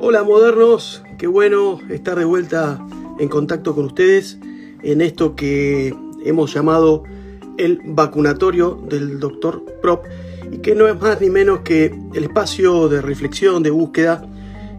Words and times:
Hola 0.00 0.22
modernos, 0.22 1.02
qué 1.18 1.26
bueno 1.26 1.80
estar 1.88 2.16
de 2.16 2.24
vuelta 2.24 2.78
en 3.18 3.28
contacto 3.28 3.74
con 3.74 3.86
ustedes 3.86 4.38
en 4.84 5.00
esto 5.00 5.34
que 5.34 5.92
hemos 6.24 6.54
llamado 6.54 7.02
el 7.56 7.80
vacunatorio 7.84 8.80
del 8.88 9.18
doctor 9.18 9.64
Prop 9.82 10.06
y 10.52 10.58
que 10.58 10.76
no 10.76 10.86
es 10.86 11.00
más 11.00 11.20
ni 11.20 11.30
menos 11.30 11.60
que 11.60 11.92
el 12.14 12.22
espacio 12.22 12.88
de 12.88 13.02
reflexión, 13.02 13.64
de 13.64 13.70
búsqueda 13.70 14.24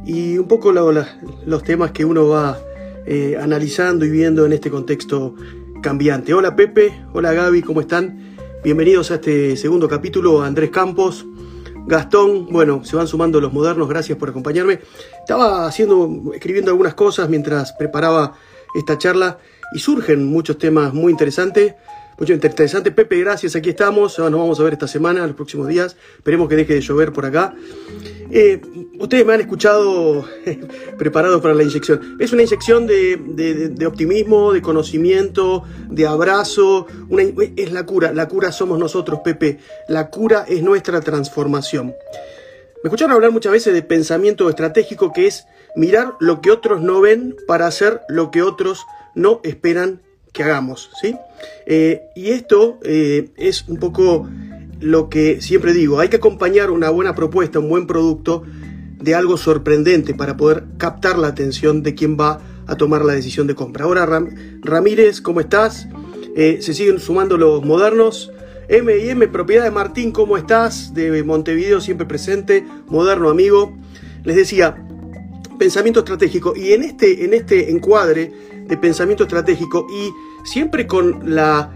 y 0.06 0.38
un 0.38 0.48
poco 0.48 0.72
los 0.72 1.64
temas 1.64 1.92
que 1.92 2.06
uno 2.06 2.30
va 2.30 2.58
eh, 3.06 3.38
analizando 3.40 4.06
y 4.06 4.10
viendo 4.10 4.46
en 4.46 4.54
este 4.54 4.72
contexto 4.72 5.36
cambiante. 5.84 6.34
Hola 6.34 6.56
Pepe, 6.56 6.94
hola 7.12 7.34
Gaby, 7.34 7.62
¿cómo 7.62 7.82
están? 7.82 8.38
Bienvenidos 8.64 9.12
a 9.12 9.16
este 9.16 9.58
segundo 9.58 9.90
capítulo, 9.90 10.44
Andrés 10.44 10.70
Campos, 10.70 11.26
Gastón, 11.90 12.46
bueno, 12.52 12.86
se 12.86 12.96
van 12.96 13.08
sumando 13.08 13.42
los 13.42 13.52
modernos, 13.52 13.90
gracias 13.90 14.16
por 14.16 14.30
acompañarme. 14.30 14.80
Estaba 15.20 15.66
haciendo, 15.66 16.32
escribiendo 16.36 16.70
algunas 16.70 16.94
cosas 16.94 17.28
mientras 17.30 17.74
preparaba 17.74 18.36
esta 18.76 19.00
charla 19.00 19.40
y 19.74 19.80
surgen 19.80 20.24
muchos 20.28 20.60
temas 20.60 20.94
muy 20.94 21.12
interesantes. 21.12 21.74
Mucho 22.20 22.34
interesante. 22.34 22.92
Pepe, 22.92 23.18
gracias, 23.20 23.56
aquí 23.56 23.70
estamos. 23.70 24.20
Nos 24.20 24.32
vamos 24.32 24.60
a 24.60 24.64
ver 24.64 24.74
esta 24.74 24.90
semana, 24.90 25.26
los 25.26 25.38
próximos 25.38 25.70
días. 25.70 25.96
Esperemos 26.18 26.50
que 26.50 26.58
deje 26.58 26.74
de 26.74 26.82
llover 26.82 27.14
por 27.14 27.26
acá. 27.26 27.56
Eh, 28.30 28.60
ustedes 29.00 29.26
me 29.26 29.34
han 29.34 29.40
escuchado 29.40 30.28
preparados 30.98 31.42
para 31.42 31.54
la 31.54 31.64
inyección. 31.64 32.18
Es 32.20 32.34
una 32.34 32.44
inyección 32.44 32.88
de, 32.88 33.86
optimismo, 33.88 34.52
de 34.52 34.62
conocimiento, 34.62 35.64
de 35.90 36.08
abrazo. 36.08 36.88
es 37.56 37.72
la 37.72 37.86
cura. 37.86 38.12
La 38.12 38.28
cura 38.28 38.52
somos 38.52 38.80
nosotros, 38.80 39.22
Pepe. 39.24 39.60
La 39.88 40.10
cura 40.10 40.44
es 40.46 40.62
nuestra 40.62 41.00
transformación. 41.00 41.96
Me 42.84 42.90
escucharon 42.90 43.14
hablar 43.14 43.32
muchas 43.32 43.54
veces 43.54 43.74
de 43.74 43.82
pensamiento 43.82 44.50
estratégico, 44.50 45.14
que 45.14 45.28
es 45.28 45.46
mirar 45.78 46.16
lo 46.20 46.42
que 46.42 46.52
otros 46.52 46.82
no 46.82 47.00
ven 47.00 47.36
para 47.48 47.66
hacer 47.66 48.02
lo 48.10 48.30
que 48.30 48.42
otros 48.42 48.86
no 49.16 49.40
esperan 49.44 50.02
que 50.34 50.44
hagamos, 50.44 50.90
¿sí? 51.02 51.16
Eh, 51.66 52.02
y 52.16 52.30
esto 52.30 52.80
eh, 52.84 53.30
es 53.38 53.68
un 53.68 53.78
poco 53.78 54.28
lo 54.80 55.10
que 55.10 55.42
siempre 55.42 55.74
digo, 55.74 56.00
hay 56.00 56.10
que 56.10 56.18
acompañar 56.18 56.72
una 56.72 56.90
buena 56.90 57.16
propuesta, 57.16 57.60
un 57.60 57.70
buen 57.70 57.88
producto 57.88 58.44
de 59.02 59.16
algo 59.16 59.38
sorprendente 59.38 60.14
para 60.14 60.38
poder 60.38 60.66
captar 60.78 61.18
la 61.18 61.28
atención 61.28 61.84
de 61.84 61.96
quien 61.96 62.18
va 62.18 62.42
a 62.68 62.76
tomar 62.76 63.04
la 63.04 63.14
decisión 63.14 63.48
de 63.48 63.56
compra. 63.56 63.86
Ahora, 63.86 64.08
Ramírez, 64.62 65.22
¿cómo 65.22 65.40
estás? 65.40 65.88
Eh, 66.36 66.60
se 66.62 66.74
siguen 66.74 67.00
sumando 67.00 67.38
los 67.38 67.64
modernos. 67.64 68.32
M&M, 68.68 69.28
propiedad 69.30 69.64
de 69.64 69.72
Martín, 69.72 70.12
¿cómo 70.12 70.38
estás? 70.38 70.94
De 70.94 71.24
Montevideo, 71.24 71.82
siempre 71.82 72.06
presente, 72.06 72.64
moderno 72.88 73.30
amigo. 73.30 73.76
Les 74.24 74.36
decía, 74.36 74.78
pensamiento 75.58 76.02
estratégico. 76.02 76.54
Y 76.56 76.74
en 76.74 76.84
este, 76.84 77.26
en 77.26 77.34
este 77.34 77.72
encuadre 77.72 78.32
de 78.70 78.78
pensamiento 78.78 79.24
estratégico 79.24 79.88
y 79.92 80.14
siempre 80.48 80.88
con 80.88 81.36
la... 81.36 81.72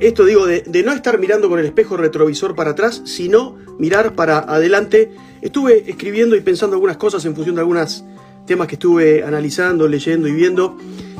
Esto 0.00 0.24
digo, 0.24 0.46
de, 0.46 0.64
no 0.84 0.92
estar 0.92 1.18
mirando 1.18 1.48
con 1.48 1.58
el 1.58 1.66
espejo 1.66 1.96
retrovisor 1.96 2.54
para 2.54 2.70
atrás, 2.70 3.02
sino 3.04 3.56
mirar 3.78 4.14
para 4.14 4.38
adelante. 4.38 5.12
Estuve 5.42 5.90
escribiendo 5.90 6.36
y 6.36 6.40
pensando 6.40 6.76
algunas 6.76 6.96
cosas 6.96 7.24
en 7.24 7.34
función 7.34 7.56
de 7.56 7.62
algunos 7.62 8.04
temas 8.46 8.68
que 8.68 8.76
estuve 8.76 9.24
analizando, 9.24 9.88
leyendo 9.88 10.28
y 10.28 10.32
viendo. 10.32 10.76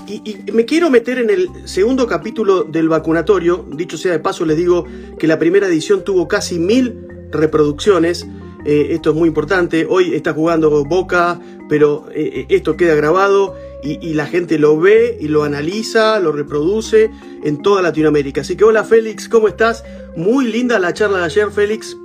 Y, 0.07 0.39
me 0.53 0.65
quiero 0.65 0.91
meter 0.91 1.19
en 1.19 1.29
el 1.29 1.51
segundo 1.69 2.07
capítulo 2.07 2.63
del 2.63 2.89
vacunatorio. 2.89 3.67
Dicho 3.73 3.99
sea 3.99 4.13
de 4.13 4.21
paso, 4.21 4.45
les 4.47 4.57
digo 4.57 4.87
que 5.19 5.27
la 5.27 5.39
primera 5.39 5.67
edición 5.67 6.03
tuvo 6.05 6.29
casi 6.29 6.59
mil 6.59 7.05
reproducciones. 7.31 8.27
Eh, 8.65 8.89
esto 8.91 9.11
es 9.11 9.17
muy 9.17 9.29
importante. 9.29 9.87
Hoy 9.89 10.15
está 10.15 10.33
jugando 10.33 10.85
Boca, 10.85 11.41
pero 11.69 12.07
eh, 12.15 12.31
eh, 12.35 12.47
esto 12.49 12.77
queda 12.77 12.95
grabado 12.95 13.55
y, 13.83 14.15
la 14.15 14.27
gente 14.27 14.59
lo 14.59 14.79
ve 14.79 15.17
y 15.21 15.29
lo 15.29 15.45
analiza, 15.45 16.19
lo 16.19 16.33
reproduce 16.33 17.11
en 17.45 17.63
toda 17.63 17.81
Latinoamérica. 17.81 18.41
Así 18.41 18.57
que 18.57 18.65
hola 18.65 18.85
Félix, 18.85 19.29
¿cómo 19.29 19.47
estás? 19.47 19.85
Muy 20.17 20.47
linda 20.47 20.79
la 20.79 20.93
charla 20.93 21.19
de 21.19 21.25
ayer, 21.25 21.51
Félix. 21.51 21.97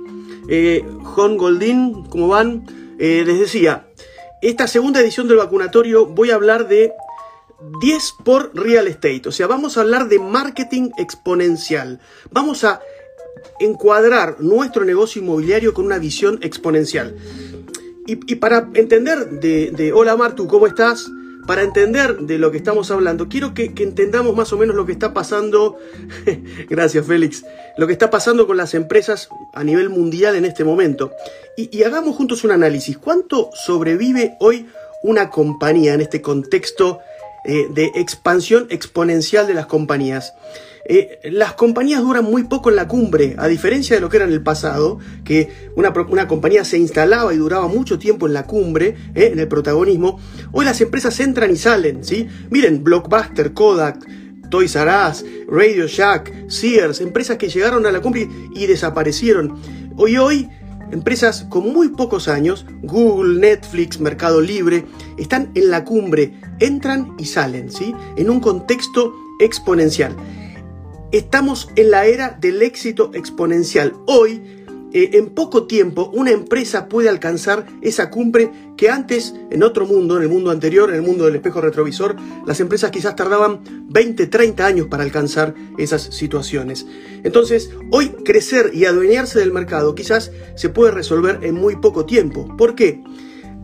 Eh, 0.48 0.84
John 1.02 1.36
Goldín, 1.36 2.04
¿cómo 2.04 2.28
van? 2.28 2.64
Eh, 2.98 3.24
les 3.26 3.40
decía, 3.40 3.88
esta 4.40 4.68
segunda 4.68 5.00
edición 5.00 5.26
del 5.26 5.38
vacunatorio 5.38 6.06
voy 6.06 6.30
a 6.30 6.36
hablar 6.36 6.68
de 6.68 6.92
10 7.80 8.14
por 8.24 8.52
real 8.54 8.86
estate. 8.86 9.22
O 9.26 9.32
sea, 9.32 9.46
vamos 9.48 9.76
a 9.76 9.80
hablar 9.80 10.08
de 10.08 10.20
marketing 10.20 10.90
exponencial. 10.96 12.00
Vamos 12.30 12.62
a 12.62 12.80
encuadrar 13.58 14.36
nuestro 14.40 14.84
negocio 14.84 15.22
inmobiliario 15.22 15.74
con 15.74 15.86
una 15.86 15.98
visión 15.98 16.38
exponencial. 16.42 17.16
Y, 18.06 18.16
para 18.34 18.68
entender 18.74 19.40
de, 19.40 19.70
de 19.70 19.92
Hola 19.94 20.14
Martu, 20.14 20.46
¿cómo 20.46 20.66
estás? 20.66 21.10
Para 21.46 21.62
entender 21.62 22.18
de 22.18 22.38
lo 22.38 22.50
que 22.50 22.56
estamos 22.56 22.90
hablando, 22.90 23.28
quiero 23.28 23.54
que, 23.54 23.72
entendamos 23.76 24.34
más 24.34 24.52
o 24.52 24.58
menos 24.58 24.74
lo 24.76 24.86
que 24.86 24.92
está 24.92 25.12
pasando, 25.12 25.78
gracias 26.68 27.06
Félix, 27.06 27.44
lo 27.76 27.86
que 27.86 27.92
está 27.92 28.10
pasando 28.10 28.46
con 28.46 28.56
las 28.56 28.74
empresas 28.74 29.28
a 29.52 29.64
nivel 29.64 29.90
mundial 29.90 30.36
en 30.36 30.44
este 30.44 30.64
momento. 30.64 31.12
Y, 31.56 31.82
hagamos 31.82 32.16
juntos 32.16 32.44
un 32.44 32.50
análisis. 32.50 32.98
¿Cuánto 32.98 33.50
sobrevive 33.54 34.36
hoy 34.40 34.66
una 35.02 35.30
compañía 35.30 35.94
en 35.94 36.00
este 36.00 36.22
contexto 36.22 37.00
eh, 37.44 37.68
de 37.70 37.92
expansión 37.94 38.66
exponencial 38.70 39.46
de 39.46 39.54
las 39.54 39.66
compañías? 39.66 40.32
Eh, 40.86 41.20
las 41.32 41.54
compañías 41.54 42.02
duran 42.02 42.24
muy 42.24 42.44
poco 42.44 42.68
en 42.68 42.76
la 42.76 42.86
cumbre, 42.86 43.36
a 43.38 43.48
diferencia 43.48 43.96
de 43.96 44.02
lo 44.02 44.10
que 44.10 44.18
era 44.18 44.26
en 44.26 44.32
el 44.32 44.42
pasado, 44.42 44.98
que 45.24 45.70
una, 45.76 45.94
una 46.10 46.28
compañía 46.28 46.62
se 46.64 46.76
instalaba 46.76 47.32
y 47.32 47.38
duraba 47.38 47.68
mucho 47.68 47.98
tiempo 47.98 48.26
en 48.26 48.34
la 48.34 48.46
cumbre, 48.46 48.94
eh, 49.14 49.30
en 49.32 49.38
el 49.38 49.48
protagonismo. 49.48 50.20
Hoy 50.52 50.66
las 50.66 50.80
empresas 50.82 51.18
entran 51.20 51.50
y 51.50 51.56
salen, 51.56 52.04
¿sí? 52.04 52.28
Miren, 52.50 52.84
Blockbuster, 52.84 53.54
Kodak, 53.54 54.06
Toys 54.50 54.76
R 54.76 54.90
Us, 55.10 55.24
Radio 55.48 55.86
Shack, 55.86 56.50
Sears, 56.50 57.00
empresas 57.00 57.38
que 57.38 57.48
llegaron 57.48 57.86
a 57.86 57.92
la 57.92 58.00
cumbre 58.00 58.28
y 58.54 58.66
desaparecieron. 58.66 59.58
Hoy, 59.96 60.18
hoy, 60.18 60.50
empresas 60.92 61.46
con 61.48 61.72
muy 61.72 61.88
pocos 61.88 62.28
años, 62.28 62.66
Google, 62.82 63.40
Netflix, 63.40 64.00
Mercado 64.00 64.42
Libre, 64.42 64.84
están 65.16 65.50
en 65.54 65.70
la 65.70 65.82
cumbre, 65.84 66.38
entran 66.60 67.14
y 67.18 67.24
salen, 67.24 67.72
¿sí? 67.72 67.94
En 68.18 68.28
un 68.28 68.40
contexto 68.40 69.14
exponencial. 69.40 70.14
Estamos 71.14 71.70
en 71.76 71.92
la 71.92 72.06
era 72.06 72.36
del 72.40 72.60
éxito 72.60 73.12
exponencial. 73.14 73.92
Hoy, 74.04 74.42
eh, 74.92 75.10
en 75.12 75.30
poco 75.30 75.68
tiempo, 75.68 76.10
una 76.12 76.32
empresa 76.32 76.88
puede 76.88 77.08
alcanzar 77.08 77.66
esa 77.82 78.10
cumbre 78.10 78.50
que 78.76 78.90
antes, 78.90 79.32
en 79.52 79.62
otro 79.62 79.86
mundo, 79.86 80.16
en 80.16 80.24
el 80.24 80.28
mundo 80.28 80.50
anterior, 80.50 80.90
en 80.90 80.96
el 80.96 81.02
mundo 81.02 81.26
del 81.26 81.36
espejo 81.36 81.60
retrovisor, 81.60 82.16
las 82.48 82.58
empresas 82.58 82.90
quizás 82.90 83.14
tardaban 83.14 83.60
20, 83.90 84.26
30 84.26 84.66
años 84.66 84.86
para 84.88 85.04
alcanzar 85.04 85.54
esas 85.78 86.02
situaciones. 86.02 86.84
Entonces, 87.22 87.70
hoy 87.92 88.08
crecer 88.24 88.72
y 88.74 88.86
adueñarse 88.86 89.38
del 89.38 89.52
mercado 89.52 89.94
quizás 89.94 90.32
se 90.56 90.68
puede 90.68 90.90
resolver 90.90 91.38
en 91.44 91.54
muy 91.54 91.76
poco 91.76 92.06
tiempo. 92.06 92.56
¿Por 92.56 92.74
qué? 92.74 93.04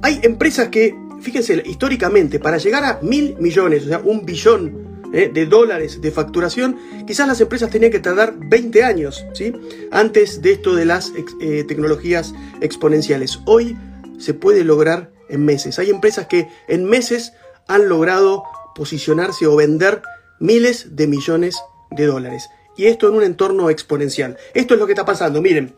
Hay 0.03 0.21
empresas 0.23 0.69
que, 0.69 0.95
fíjense, 1.21 1.61
históricamente, 1.67 2.39
para 2.39 2.59
llegar 2.59 2.85
a 2.85 3.01
mil 3.03 3.35
millones, 3.41 3.87
o 3.87 3.89
sea, 3.89 3.99
un 4.05 4.25
billón 4.25 4.90
¿eh? 5.13 5.31
de 5.33 5.47
dólares 5.47 6.01
de 6.01 6.11
facturación, 6.11 6.79
quizás 7.07 7.27
las 7.27 7.41
empresas 7.41 7.71
tenían 7.71 7.93
que 7.93 8.01
tardar 8.01 8.35
20 8.37 8.85
años 8.85 9.25
¿sí? 9.33 9.53
antes 9.91 10.43
de 10.43 10.53
esto 10.53 10.75
de 10.75 10.85
las 10.85 11.13
eh, 11.41 11.65
tecnologías 11.65 12.35
exponenciales. 12.61 13.41
Hoy 13.47 13.77
se 14.19 14.35
puede 14.35 14.65
lograr 14.65 15.11
en 15.29 15.45
meses. 15.45 15.79
Hay 15.79 15.91
empresas 15.91 16.27
que 16.27 16.49
en 16.69 16.85
meses 16.85 17.33
han 17.67 17.89
logrado 17.89 18.43
posicionarse 18.75 19.47
o 19.47 19.57
vender 19.57 20.03
miles 20.39 20.97
de 20.97 21.07
millones 21.07 21.57
de 21.91 22.07
dólares. 22.07 22.49
Y 22.77 22.87
esto 22.87 23.09
en 23.09 23.15
un 23.15 23.23
entorno 23.23 23.69
exponencial. 23.69 24.39
Esto 24.55 24.75
es 24.75 24.81
lo 24.81 24.87
que 24.87 24.93
está 24.93 25.05
pasando. 25.05 25.43
Miren, 25.43 25.75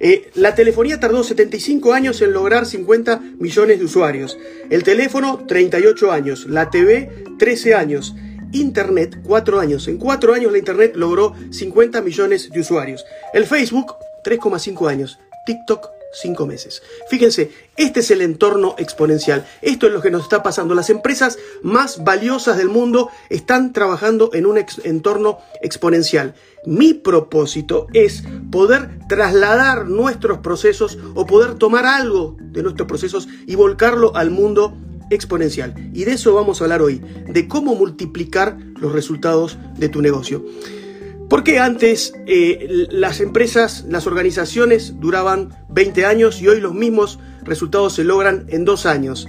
eh, 0.00 0.30
la 0.34 0.54
telefonía 0.54 1.00
tardó 1.00 1.22
75 1.24 1.94
años 1.94 2.20
en 2.20 2.32
lograr 2.32 2.66
50 2.66 3.20
millones 3.38 3.78
de 3.78 3.84
usuarios. 3.84 4.36
El 4.68 4.82
teléfono, 4.82 5.44
38 5.46 6.12
años. 6.12 6.46
La 6.46 6.68
TV, 6.68 7.24
13 7.38 7.74
años. 7.74 8.14
Internet, 8.52 9.18
cuatro 9.22 9.60
años. 9.60 9.88
En 9.88 9.98
cuatro 9.98 10.34
años 10.34 10.52
la 10.52 10.58
Internet 10.58 10.92
logró 10.96 11.34
50 11.50 12.00
millones 12.02 12.50
de 12.50 12.60
usuarios. 12.60 13.04
El 13.32 13.46
Facebook, 13.46 13.94
3,5 14.24 14.88
años. 14.88 15.18
TikTok, 15.44 15.88
5 16.12 16.46
meses. 16.46 16.82
Fíjense, 17.08 17.50
este 17.76 18.00
es 18.00 18.10
el 18.10 18.20
entorno 18.20 18.74
exponencial. 18.78 19.46
Esto 19.62 19.86
es 19.86 19.92
lo 19.92 20.00
que 20.00 20.10
nos 20.10 20.22
está 20.22 20.42
pasando. 20.42 20.74
Las 20.74 20.90
empresas 20.90 21.38
más 21.62 22.04
valiosas 22.04 22.58
del 22.58 22.68
mundo 22.68 23.10
están 23.30 23.72
trabajando 23.72 24.30
en 24.34 24.46
un 24.46 24.64
entorno 24.84 25.38
exponencial. 25.62 26.34
Mi 26.64 26.94
propósito 26.94 27.86
es 27.92 28.22
poder 28.50 28.90
trasladar 29.08 29.86
nuestros 29.88 30.38
procesos 30.38 30.98
o 31.14 31.26
poder 31.26 31.54
tomar 31.54 31.86
algo 31.86 32.36
de 32.38 32.62
nuestros 32.62 32.86
procesos 32.86 33.28
y 33.46 33.56
volcarlo 33.56 34.14
al 34.14 34.30
mundo 34.30 34.76
exponencial. 35.12 35.74
Y 35.92 36.04
de 36.04 36.12
eso 36.12 36.34
vamos 36.34 36.60
a 36.60 36.64
hablar 36.64 36.82
hoy, 36.82 37.00
de 37.28 37.46
cómo 37.46 37.74
multiplicar 37.74 38.56
los 38.80 38.92
resultados 38.92 39.58
de 39.76 39.88
tu 39.88 40.02
negocio. 40.02 40.44
¿Por 41.28 41.44
qué 41.44 41.58
antes 41.58 42.12
eh, 42.26 42.86
las 42.90 43.20
empresas, 43.20 43.86
las 43.88 44.06
organizaciones 44.06 45.00
duraban 45.00 45.50
20 45.70 46.04
años 46.04 46.42
y 46.42 46.48
hoy 46.48 46.60
los 46.60 46.74
mismos 46.74 47.18
resultados 47.42 47.94
se 47.94 48.04
logran 48.04 48.46
en 48.48 48.64
dos 48.64 48.84
años? 48.84 49.28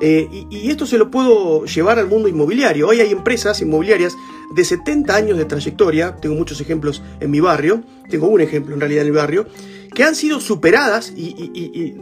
Eh, 0.00 0.28
y, 0.50 0.70
esto 0.70 0.86
se 0.86 0.98
lo 0.98 1.10
puedo 1.10 1.64
llevar 1.64 1.98
al 1.98 2.06
mundo 2.06 2.28
inmobiliario. 2.28 2.88
Hoy 2.88 3.00
hay 3.00 3.10
empresas 3.10 3.60
inmobiliarias 3.62 4.14
de 4.54 4.64
70 4.64 5.14
años 5.14 5.38
de 5.38 5.44
trayectoria, 5.44 6.16
tengo 6.16 6.34
muchos 6.34 6.60
ejemplos 6.60 7.02
en 7.20 7.30
mi 7.30 7.40
barrio, 7.40 7.82
tengo 8.08 8.28
un 8.28 8.40
ejemplo 8.40 8.74
en 8.74 8.80
realidad 8.80 9.06
en 9.06 9.10
mi 9.10 9.16
barrio, 9.16 9.46
que 9.94 10.04
han 10.04 10.14
sido 10.14 10.40
superadas 10.40 11.12
y 11.16 11.94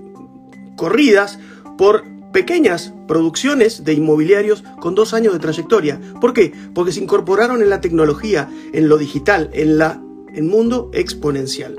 corridas 0.77 1.39
por 1.79 2.16
pequeñas 2.37 2.93
producciones 3.09 3.83
de 3.85 3.95
inmobiliarios 3.95 4.63
con 4.79 4.95
dos 4.95 5.15
años 5.15 5.33
de 5.33 5.39
trayectoria. 5.39 5.99
¿Por 6.21 6.35
qué? 6.35 6.53
Porque 6.75 6.93
se 6.93 7.01
incorporaron 7.01 7.63
en 7.63 7.71
la 7.71 7.81
tecnología, 7.81 8.51
en 8.75 8.91
lo 8.91 8.99
digital, 8.99 9.49
en 9.55 9.79
la, 9.79 10.03
el 10.35 10.43
mundo 10.43 10.91
exponencial. 10.93 11.79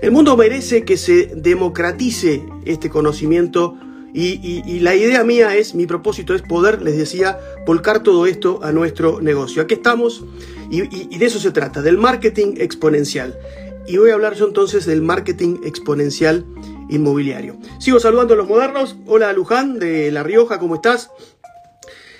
El 0.00 0.12
mundo 0.12 0.36
merece 0.36 0.84
que 0.84 0.96
se 0.96 1.32
democratice 1.34 2.40
este 2.66 2.88
conocimiento 2.88 3.78
y, 4.14 4.78
la 4.78 4.94
idea 4.94 5.24
mía 5.24 5.56
es, 5.56 5.74
mi 5.74 5.86
propósito 5.86 6.36
es 6.36 6.42
poder, 6.42 6.82
les 6.82 6.96
decía, 6.96 7.40
volcar 7.66 8.04
todo 8.04 8.26
esto 8.26 8.60
a 8.62 8.70
nuestro 8.70 9.20
negocio. 9.20 9.60
Aquí 9.60 9.74
estamos 9.74 10.24
y, 10.70 10.82
y 11.12 11.18
de 11.18 11.26
eso 11.26 11.40
se 11.40 11.50
trata, 11.50 11.82
del 11.82 11.98
marketing 11.98 12.54
exponencial. 12.58 13.36
Y 13.88 13.96
voy 13.96 14.10
a 14.10 14.14
hablar 14.14 14.36
yo 14.36 14.46
entonces 14.46 14.86
del 14.86 15.02
marketing 15.02 15.56
exponencial 15.64 16.44
inmobiliario. 16.90 17.56
Sigo 17.78 18.00
saludando 18.00 18.34
a 18.34 18.36
los 18.36 18.48
modernos. 18.48 18.96
Hola 19.06 19.32
Luján 19.32 19.78
de 19.78 20.10
La 20.10 20.22
Rioja, 20.22 20.58
¿cómo 20.58 20.74
estás? 20.74 21.10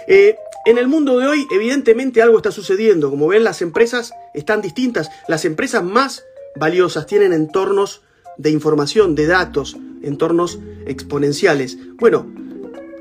Eh, 0.08 0.37
en 0.67 0.78
el 0.78 0.88
mundo 0.88 1.19
de 1.19 1.26
hoy, 1.26 1.46
evidentemente 1.52 2.22
algo 2.22 2.37
está 2.37 2.52
sucediendo. 2.52 3.11
Como 3.11 3.28
ven, 3.28 3.44
las 3.44 3.62
empresas 3.62 4.12
están 4.34 4.61
distintas. 4.61 5.11
Las 5.28 5.44
empresas 5.44 5.82
más 5.82 6.25
valiosas 6.56 7.06
tienen 7.06 7.32
entornos 7.32 8.02
de 8.37 8.50
información, 8.50 9.14
de 9.14 9.26
datos, 9.26 9.76
entornos 10.02 10.58
exponenciales. 10.87 11.78
Bueno, 11.96 12.26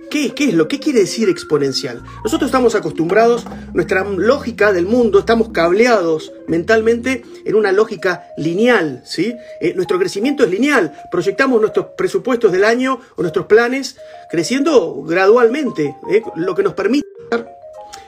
¿Qué, 0.09 0.33
es 0.37 0.53
lo? 0.55 0.67
¿Qué 0.67 0.79
quiere 0.79 1.01
decir 1.01 1.29
exponencial? 1.29 2.03
Nosotros 2.23 2.47
estamos 2.47 2.73
acostumbrados, 2.73 3.45
nuestra 3.73 4.03
lógica 4.03 4.73
del 4.73 4.87
mundo, 4.87 5.19
estamos 5.19 5.49
cableados 5.49 6.33
mentalmente 6.47 7.23
en 7.45 7.55
una 7.55 7.71
lógica 7.71 8.27
lineal, 8.35 9.03
¿sí? 9.05 9.35
Eh, 9.61 9.73
nuestro 9.75 9.99
crecimiento 9.99 10.43
es 10.43 10.49
lineal, 10.49 10.93
proyectamos 11.11 11.61
nuestros 11.61 11.87
presupuestos 11.95 12.51
del 12.51 12.63
año 12.63 12.99
o 13.15 13.21
nuestros 13.21 13.45
planes 13.45 13.97
creciendo 14.31 15.03
gradualmente, 15.03 15.95
¿eh? 16.11 16.23
lo 16.35 16.55
que 16.55 16.63
nos 16.63 16.73
permite... 16.73 17.07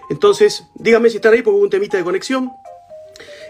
Entonces, 0.10 0.66
dígame 0.76 1.10
si 1.10 1.18
están 1.18 1.34
ahí 1.34 1.42
porque 1.42 1.56
hubo 1.56 1.64
un 1.64 1.70
temita 1.70 1.98
de 1.98 2.04
conexión. 2.04 2.52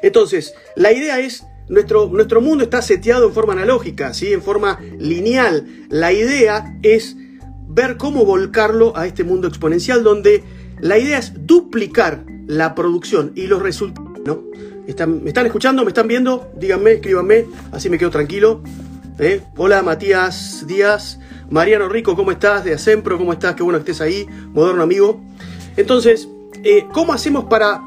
Entonces, 0.03 0.53
la 0.75 0.91
idea 0.91 1.19
es 1.19 1.43
nuestro, 1.69 2.07
nuestro, 2.07 2.41
mundo 2.41 2.63
está 2.63 2.81
seteado 2.81 3.27
en 3.27 3.33
forma 3.33 3.53
analógica, 3.53 4.13
¿sí? 4.13 4.31
en 4.33 4.43
forma 4.43 4.79
lineal. 4.99 5.65
La 5.89 6.11
idea 6.11 6.77
es 6.83 7.15
ver 7.73 7.97
cómo 7.97 8.25
volcarlo 8.25 8.95
a 8.97 9.07
este 9.07 9.23
mundo 9.23 9.47
exponencial 9.47 10.03
donde 10.03 10.43
la 10.79 10.97
idea 10.97 11.17
es 11.17 11.47
duplicar 11.47 12.25
la 12.47 12.75
producción 12.75 13.31
y 13.35 13.47
los 13.47 13.61
resultados. 13.61 14.11
¿no? 14.25 14.43
¿Me 15.07 15.29
están 15.29 15.45
escuchando? 15.45 15.83
¿Me 15.83 15.89
están 15.89 16.07
viendo? 16.07 16.51
Díganme, 16.57 16.93
escríbanme, 16.93 17.45
así 17.71 17.89
me 17.89 17.97
quedo 17.97 18.09
tranquilo. 18.09 18.61
¿Eh? 19.19 19.41
Hola 19.55 19.83
Matías 19.83 20.65
Díaz, 20.67 21.19
Mariano 21.49 21.87
Rico, 21.87 22.15
¿cómo 22.15 22.31
estás? 22.31 22.63
De 22.63 22.73
Asempro, 22.73 23.17
¿cómo 23.17 23.33
estás? 23.33 23.55
Qué 23.55 23.63
bueno 23.63 23.77
que 23.79 23.91
estés 23.91 24.01
ahí, 24.01 24.25
moderno 24.53 24.83
amigo. 24.83 25.21
Entonces, 25.77 26.27
eh, 26.63 26.85
¿cómo 26.91 27.13
hacemos 27.13 27.45
para, 27.45 27.81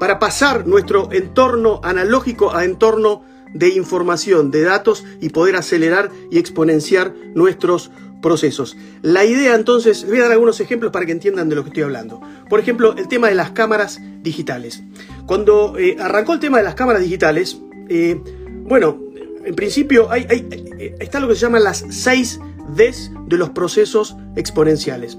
para 0.00 0.18
pasar 0.18 0.66
nuestro 0.66 1.12
entorno 1.12 1.80
analógico 1.82 2.54
a 2.54 2.64
entorno 2.64 3.22
de 3.54 3.68
información, 3.70 4.50
de 4.50 4.62
datos 4.62 5.04
y 5.20 5.30
poder 5.30 5.56
acelerar 5.56 6.10
y 6.30 6.38
exponenciar 6.38 7.14
nuestros 7.34 7.90
procesos. 8.20 8.76
La 9.02 9.24
idea 9.24 9.54
entonces, 9.54 10.06
voy 10.06 10.18
a 10.18 10.22
dar 10.22 10.32
algunos 10.32 10.60
ejemplos 10.60 10.92
para 10.92 11.06
que 11.06 11.12
entiendan 11.12 11.48
de 11.48 11.56
lo 11.56 11.62
que 11.62 11.68
estoy 11.68 11.82
hablando. 11.82 12.20
Por 12.48 12.60
ejemplo, 12.60 12.94
el 12.96 13.08
tema 13.08 13.28
de 13.28 13.34
las 13.34 13.50
cámaras 13.50 14.00
digitales. 14.22 14.82
Cuando 15.26 15.78
eh, 15.78 15.96
arrancó 15.98 16.34
el 16.34 16.40
tema 16.40 16.58
de 16.58 16.64
las 16.64 16.74
cámaras 16.74 17.02
digitales, 17.02 17.60
eh, 17.88 18.20
bueno, 18.64 19.00
en 19.44 19.54
principio 19.54 20.10
hay, 20.10 20.26
eh, 20.28 20.96
está 21.00 21.20
lo 21.20 21.28
que 21.28 21.34
se 21.34 21.40
llama 21.40 21.60
las 21.60 21.84
6 21.88 22.40
Ds 22.74 23.12
de 23.26 23.36
los 23.36 23.50
procesos 23.50 24.16
exponenciales. 24.36 25.18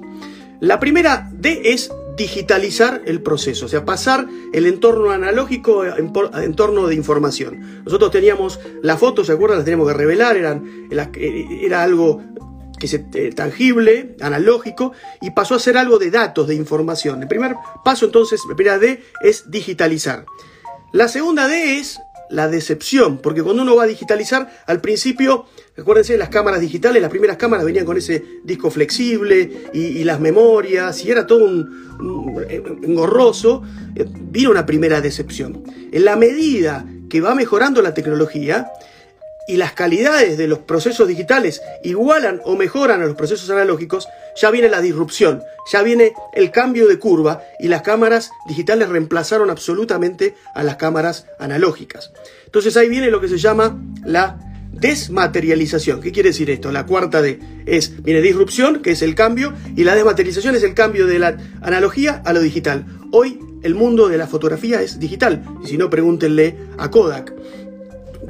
La 0.59 0.80
primera 0.80 1.30
D 1.33 1.62
es 1.65 1.92
digitalizar 2.18 3.01
el 3.06 3.21
proceso, 3.21 3.65
o 3.65 3.69
sea, 3.69 3.83
pasar 3.83 4.27
el 4.53 4.68
entorno 4.68 5.09
analógico 5.09 5.81
a 5.81 5.98
entorno 5.98 6.88
de 6.88 6.94
información. 6.94 7.81
Nosotros 7.83 8.12
teníamos 8.12 8.59
las 8.83 9.00
fotos, 9.00 9.27
¿se 9.27 9.33
acuerdan? 9.33 9.57
Las 9.59 9.65
teníamos 9.65 9.88
que 9.88 9.94
revelar, 9.95 10.38
eran, 10.38 10.63
era 10.92 11.81
algo 11.81 12.21
que 12.81 12.87
es 12.87 12.93
eh, 12.95 13.31
tangible, 13.35 14.15
analógico, 14.21 14.91
y 15.21 15.29
pasó 15.31 15.53
a 15.53 15.59
ser 15.59 15.77
algo 15.77 15.99
de 15.99 16.09
datos, 16.09 16.47
de 16.47 16.55
información. 16.55 17.21
El 17.21 17.27
primer 17.27 17.55
paso 17.85 18.05
entonces, 18.05 18.41
la 18.49 18.55
primera 18.55 18.79
D 18.79 19.03
es 19.21 19.51
digitalizar. 19.51 20.25
La 20.91 21.07
segunda 21.07 21.47
D 21.47 21.77
es 21.77 21.99
la 22.31 22.47
decepción, 22.47 23.19
porque 23.19 23.43
cuando 23.43 23.61
uno 23.61 23.75
va 23.75 23.83
a 23.83 23.87
digitalizar, 23.87 24.63
al 24.65 24.81
principio, 24.81 25.45
acuérdense, 25.77 26.17
las 26.17 26.29
cámaras 26.29 26.59
digitales, 26.59 27.03
las 27.03 27.11
primeras 27.11 27.37
cámaras 27.37 27.65
venían 27.65 27.85
con 27.85 27.97
ese 27.97 28.23
disco 28.43 28.71
flexible 28.71 29.69
y, 29.73 30.03
las 30.03 30.19
memorias, 30.19 31.05
y 31.05 31.11
era 31.11 31.27
todo 31.27 31.45
un, 31.45 32.47
engorroso, 32.49 33.61
eh, 33.95 34.07
vino 34.09 34.49
una 34.49 34.65
primera 34.65 35.01
decepción. 35.01 35.63
En 35.91 36.03
la 36.03 36.15
medida 36.15 36.83
que 37.09 37.21
va 37.21 37.35
mejorando 37.35 37.81
la 37.83 37.93
tecnología, 37.93 38.71
y 39.47 39.57
las 39.57 39.73
calidades 39.73 40.38
de 40.38 40.47
los 40.47 40.59
procesos 40.59 41.07
digitales 41.07 41.61
igualan 41.83 42.41
o 42.45 42.55
mejoran 42.55 43.01
a 43.01 43.05
los 43.05 43.15
procesos 43.15 43.49
analógicos, 43.49 44.07
ya 44.39 44.51
viene 44.51 44.69
la 44.69 44.81
disrupción, 44.81 45.43
ya 45.71 45.81
viene 45.81 46.13
el 46.33 46.51
cambio 46.51 46.88
de 46.88 46.99
curva 46.99 47.41
y 47.59 47.67
las 47.67 47.81
cámaras 47.81 48.31
digitales 48.47 48.89
reemplazaron 48.89 49.49
absolutamente 49.49 50.35
a 50.53 50.63
las 50.63 50.77
cámaras 50.77 51.25
analógicas. 51.39 52.11
Entonces 52.45 52.77
ahí 52.77 52.89
viene 52.89 53.11
lo 53.11 53.21
que 53.21 53.27
se 53.27 53.38
llama 53.38 53.79
la 54.05 54.38
desmaterialización. 54.71 56.01
¿Qué 56.01 56.11
quiere 56.11 56.29
decir 56.29 56.49
esto? 56.49 56.71
La 56.71 56.85
cuarta 56.85 57.21
D 57.21 57.39
es, 57.65 58.01
viene 58.01 58.21
disrupción, 58.21 58.81
que 58.81 58.91
es 58.91 59.01
el 59.01 59.15
cambio, 59.15 59.53
y 59.75 59.83
la 59.83 59.95
desmaterialización 59.95 60.55
es 60.55 60.63
el 60.63 60.73
cambio 60.73 61.07
de 61.07 61.19
la 61.19 61.38
analogía 61.61 62.21
a 62.25 62.33
lo 62.33 62.41
digital. 62.41 62.85
Hoy 63.11 63.39
el 63.63 63.75
mundo 63.75 64.07
de 64.07 64.17
la 64.17 64.27
fotografía 64.27 64.81
es 64.81 64.99
digital, 64.99 65.43
y 65.63 65.67
si 65.67 65.77
no, 65.77 65.89
pregúntenle 65.89 66.55
a 66.77 66.89
Kodak. 66.89 67.33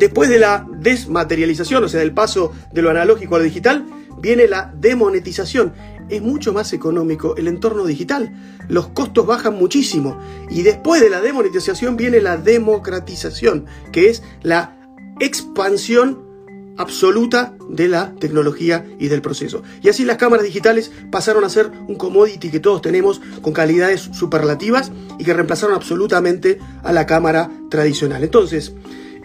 Después 0.01 0.31
de 0.31 0.39
la 0.39 0.65
desmaterialización, 0.79 1.83
o 1.83 1.87
sea, 1.87 1.99
del 1.99 2.11
paso 2.11 2.51
de 2.73 2.81
lo 2.81 2.89
analógico 2.89 3.35
a 3.35 3.37
lo 3.37 3.43
digital, 3.43 3.85
viene 4.19 4.47
la 4.47 4.73
demonetización. 4.75 5.73
Es 6.09 6.23
mucho 6.23 6.53
más 6.53 6.73
económico 6.73 7.35
el 7.37 7.47
entorno 7.47 7.85
digital. 7.85 8.33
Los 8.67 8.87
costos 8.87 9.27
bajan 9.27 9.53
muchísimo. 9.53 10.19
Y 10.49 10.63
después 10.63 11.01
de 11.01 11.11
la 11.11 11.21
demonetización 11.21 11.97
viene 11.97 12.19
la 12.19 12.37
democratización, 12.37 13.67
que 13.91 14.09
es 14.09 14.23
la 14.41 14.75
expansión 15.19 16.31
absoluta 16.77 17.53
de 17.69 17.87
la 17.87 18.15
tecnología 18.15 18.83
y 18.97 19.07
del 19.07 19.21
proceso. 19.21 19.61
Y 19.83 19.89
así 19.89 20.03
las 20.03 20.17
cámaras 20.17 20.45
digitales 20.45 20.91
pasaron 21.11 21.43
a 21.43 21.49
ser 21.49 21.69
un 21.87 21.93
commodity 21.93 22.49
que 22.49 22.59
todos 22.59 22.81
tenemos 22.81 23.21
con 23.43 23.53
calidades 23.53 24.01
superlativas 24.01 24.91
y 25.19 25.25
que 25.25 25.33
reemplazaron 25.35 25.75
absolutamente 25.75 26.57
a 26.81 26.91
la 26.91 27.05
cámara 27.05 27.51
tradicional. 27.69 28.23
Entonces, 28.23 28.73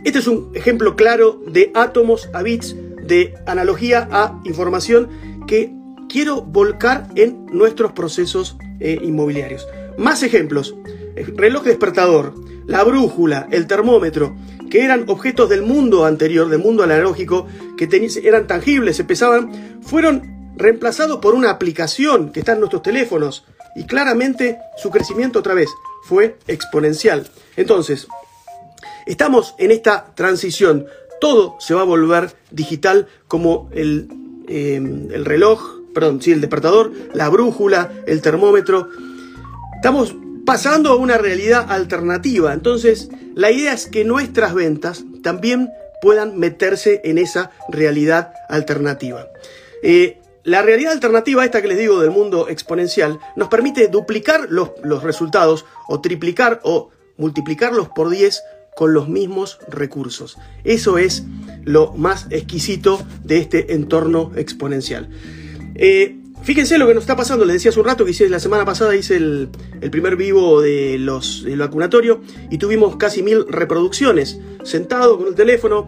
este 0.04 0.18
es 0.18 0.26
un 0.26 0.50
ejemplo 0.54 0.96
claro 0.96 1.40
de 1.46 1.70
átomos 1.74 2.28
a 2.32 2.42
bits, 2.42 2.76
de 3.02 3.34
analogía 3.46 4.08
a 4.10 4.40
información 4.44 5.08
que 5.46 5.74
quiero 6.08 6.42
volcar 6.42 7.08
en 7.14 7.46
nuestros 7.46 7.92
procesos 7.92 8.56
eh, 8.80 8.98
inmobiliarios. 9.02 9.66
Más 9.98 10.22
ejemplos. 10.22 10.74
El 11.14 11.36
reloj 11.36 11.64
despertador, 11.64 12.34
la 12.66 12.84
brújula, 12.84 13.48
el 13.50 13.66
termómetro, 13.66 14.36
que 14.70 14.84
eran 14.84 15.04
objetos 15.08 15.48
del 15.48 15.62
mundo 15.62 16.04
anterior, 16.04 16.48
del 16.48 16.58
mundo 16.58 16.82
analógico, 16.82 17.46
que 17.76 17.88
eran 18.24 18.46
tangibles, 18.46 18.96
se 18.96 19.04
pesaban, 19.04 19.80
fueron 19.82 20.52
reemplazados 20.56 21.18
por 21.18 21.34
una 21.34 21.50
aplicación 21.50 22.32
que 22.32 22.40
está 22.40 22.52
en 22.52 22.60
nuestros 22.60 22.82
teléfonos 22.82 23.44
y 23.74 23.84
claramente 23.84 24.58
su 24.76 24.90
crecimiento 24.90 25.38
otra 25.38 25.54
vez 25.54 25.68
fue 26.04 26.38
exponencial. 26.46 27.28
Entonces, 27.56 28.08
Estamos 29.06 29.54
en 29.58 29.70
esta 29.70 30.12
transición. 30.14 30.86
Todo 31.20 31.56
se 31.60 31.74
va 31.74 31.82
a 31.82 31.84
volver 31.84 32.34
digital 32.50 33.06
como 33.28 33.70
el, 33.72 34.08
em, 34.48 35.10
el 35.12 35.24
reloj, 35.24 35.80
perdón, 35.94 36.20
sí, 36.20 36.32
el 36.32 36.40
despertador, 36.40 36.92
la 37.14 37.28
brújula, 37.28 37.92
el 38.06 38.20
termómetro. 38.20 38.88
Estamos 39.76 40.14
pasando 40.44 40.90
a 40.90 40.96
una 40.96 41.18
realidad 41.18 41.70
alternativa. 41.70 42.52
Entonces, 42.52 43.08
la 43.34 43.50
idea 43.52 43.72
es 43.72 43.86
que 43.86 44.04
nuestras 44.04 44.54
ventas 44.54 45.04
también 45.22 45.70
puedan 46.02 46.38
meterse 46.38 47.00
en 47.04 47.18
esa 47.18 47.52
realidad 47.68 48.32
alternativa. 48.48 49.28
Eh, 49.82 50.18
la 50.42 50.62
realidad 50.62 50.92
alternativa, 50.92 51.44
esta 51.44 51.62
que 51.62 51.68
les 51.68 51.78
digo 51.78 52.00
del 52.00 52.10
mundo 52.10 52.48
exponencial, 52.48 53.18
nos 53.36 53.48
permite 53.48 53.88
duplicar 53.88 54.46
los, 54.48 54.70
los 54.82 55.02
resultados 55.02 55.64
o 55.88 56.00
triplicar 56.00 56.60
o 56.64 56.90
multiplicarlos 57.16 57.88
por 57.88 58.10
10 58.10 58.42
con 58.76 58.92
los 58.92 59.08
mismos 59.08 59.58
recursos. 59.68 60.36
Eso 60.62 60.98
es 60.98 61.24
lo 61.64 61.94
más 61.94 62.26
exquisito 62.28 63.00
de 63.24 63.38
este 63.38 63.72
entorno 63.72 64.32
exponencial. 64.36 65.08
Eh, 65.76 66.18
fíjense 66.42 66.76
lo 66.76 66.86
que 66.86 66.92
nos 66.92 67.04
está 67.04 67.16
pasando, 67.16 67.46
les 67.46 67.54
decía 67.54 67.70
hace 67.70 67.80
un 67.80 67.86
rato 67.86 68.04
que 68.04 68.10
hice, 68.10 68.28
la 68.28 68.38
semana 68.38 68.66
pasada 68.66 68.94
hice 68.94 69.16
el, 69.16 69.48
primer 69.90 70.16
vivo 70.16 70.60
de 70.60 70.98
los, 70.98 71.44
del 71.44 71.58
vacunatorio 71.58 72.20
y 72.50 72.58
tuvimos 72.58 72.96
casi 72.96 73.22
mil 73.22 73.46
reproducciones. 73.48 74.38
Sentado 74.62 75.16
con 75.16 75.28
el 75.28 75.34
teléfono, 75.34 75.86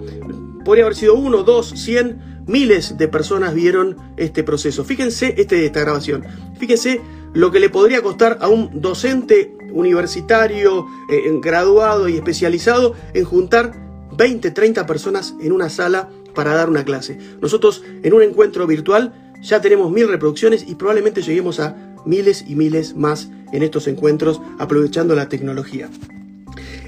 podría 0.64 0.84
haber 0.84 0.96
sido 0.96 1.14
uno, 1.14 1.42
dos, 1.42 1.68
cien, 1.76 2.42
miles 2.46 2.96
de 2.96 3.06
personas 3.06 3.54
vieron 3.54 3.98
este 4.16 4.42
proceso. 4.42 4.82
Fíjense 4.82 5.34
este, 5.36 5.66
esta 5.66 5.80
grabación, 5.80 6.24
fíjense 6.58 7.02
lo 7.34 7.50
que 7.50 7.60
le 7.60 7.68
podría 7.68 8.00
costar 8.00 8.38
a 8.40 8.48
un 8.48 8.80
docente 8.80 9.57
universitario, 9.72 10.86
eh, 11.10 11.30
graduado 11.40 12.08
y 12.08 12.16
especializado 12.16 12.94
en 13.14 13.24
juntar 13.24 13.72
20, 14.16 14.50
30 14.50 14.86
personas 14.86 15.34
en 15.40 15.52
una 15.52 15.68
sala 15.68 16.08
para 16.34 16.54
dar 16.54 16.68
una 16.68 16.84
clase. 16.84 17.18
Nosotros 17.40 17.82
en 18.02 18.12
un 18.12 18.22
encuentro 18.22 18.66
virtual 18.66 19.12
ya 19.42 19.60
tenemos 19.60 19.90
mil 19.90 20.08
reproducciones 20.08 20.64
y 20.66 20.74
probablemente 20.74 21.22
lleguemos 21.22 21.60
a 21.60 21.76
miles 22.04 22.44
y 22.46 22.54
miles 22.54 22.96
más 22.96 23.28
en 23.52 23.62
estos 23.62 23.86
encuentros 23.86 24.40
aprovechando 24.58 25.14
la 25.14 25.28
tecnología. 25.28 25.88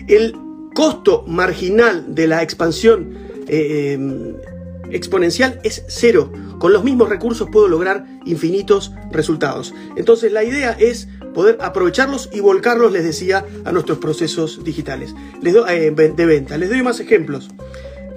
El 0.09 0.35
costo 0.75 1.25
marginal 1.27 2.15
de 2.15 2.27
la 2.27 2.43
expansión 2.43 3.15
eh, 3.49 3.93
em, 3.93 4.35
exponencial 4.91 5.61
es 5.63 5.85
cero. 5.89 6.33
Con 6.59 6.73
los 6.73 6.85
mismos 6.85 7.09
recursos 7.09 7.49
puedo 7.51 7.69
lograr 7.69 8.07
infinitos 8.25 8.93
resultados. 9.11 9.73
Entonces 9.97 10.33
la 10.33 10.45
idea 10.45 10.73
es 10.73 11.09
poder 11.35 11.59
aprovecharlos 11.61 12.29
y 12.33 12.41
volcarlos, 12.41 12.93
les 12.93 13.05
decía, 13.05 13.45
a 13.65 13.73
nuestros 13.73 13.99
procesos 13.99 14.65
digitales 14.65 15.15
les 15.43 15.55
eh, 15.69 15.91
de 15.91 16.27
venta. 16.27 16.59
Les 16.59 16.69
doy 16.69 16.83
más 16.83 17.01
ejemplos. 17.01 17.49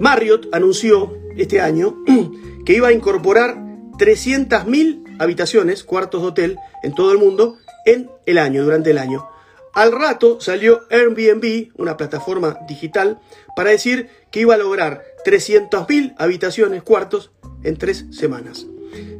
Marriott 0.00 0.48
anunció 0.52 1.16
este 1.36 1.60
año 1.60 1.96
que 2.64 2.74
iba 2.74 2.88
a 2.88 2.92
incorporar 2.92 3.56
300.000 3.98 5.16
habitaciones, 5.18 5.84
cuartos 5.84 6.22
de 6.22 6.28
hotel, 6.28 6.58
en 6.82 6.94
todo 6.94 7.12
el 7.12 7.18
mundo 7.18 7.56
en 7.86 8.10
el 8.26 8.38
año, 8.38 8.64
durante 8.64 8.90
el 8.90 8.98
año. 8.98 9.28
Al 9.72 9.92
rato 9.92 10.40
salió 10.40 10.82
Airbnb, 10.90 11.72
una 11.76 11.96
plataforma 11.96 12.58
digital, 12.68 13.20
para 13.56 13.70
decir 13.70 14.08
que 14.30 14.40
iba 14.40 14.54
a 14.54 14.58
lograr 14.58 15.04
300.000 15.26 16.14
habitaciones, 16.18 16.82
cuartos, 16.82 17.32
en 17.64 17.76
tres 17.76 18.04
semanas. 18.10 18.66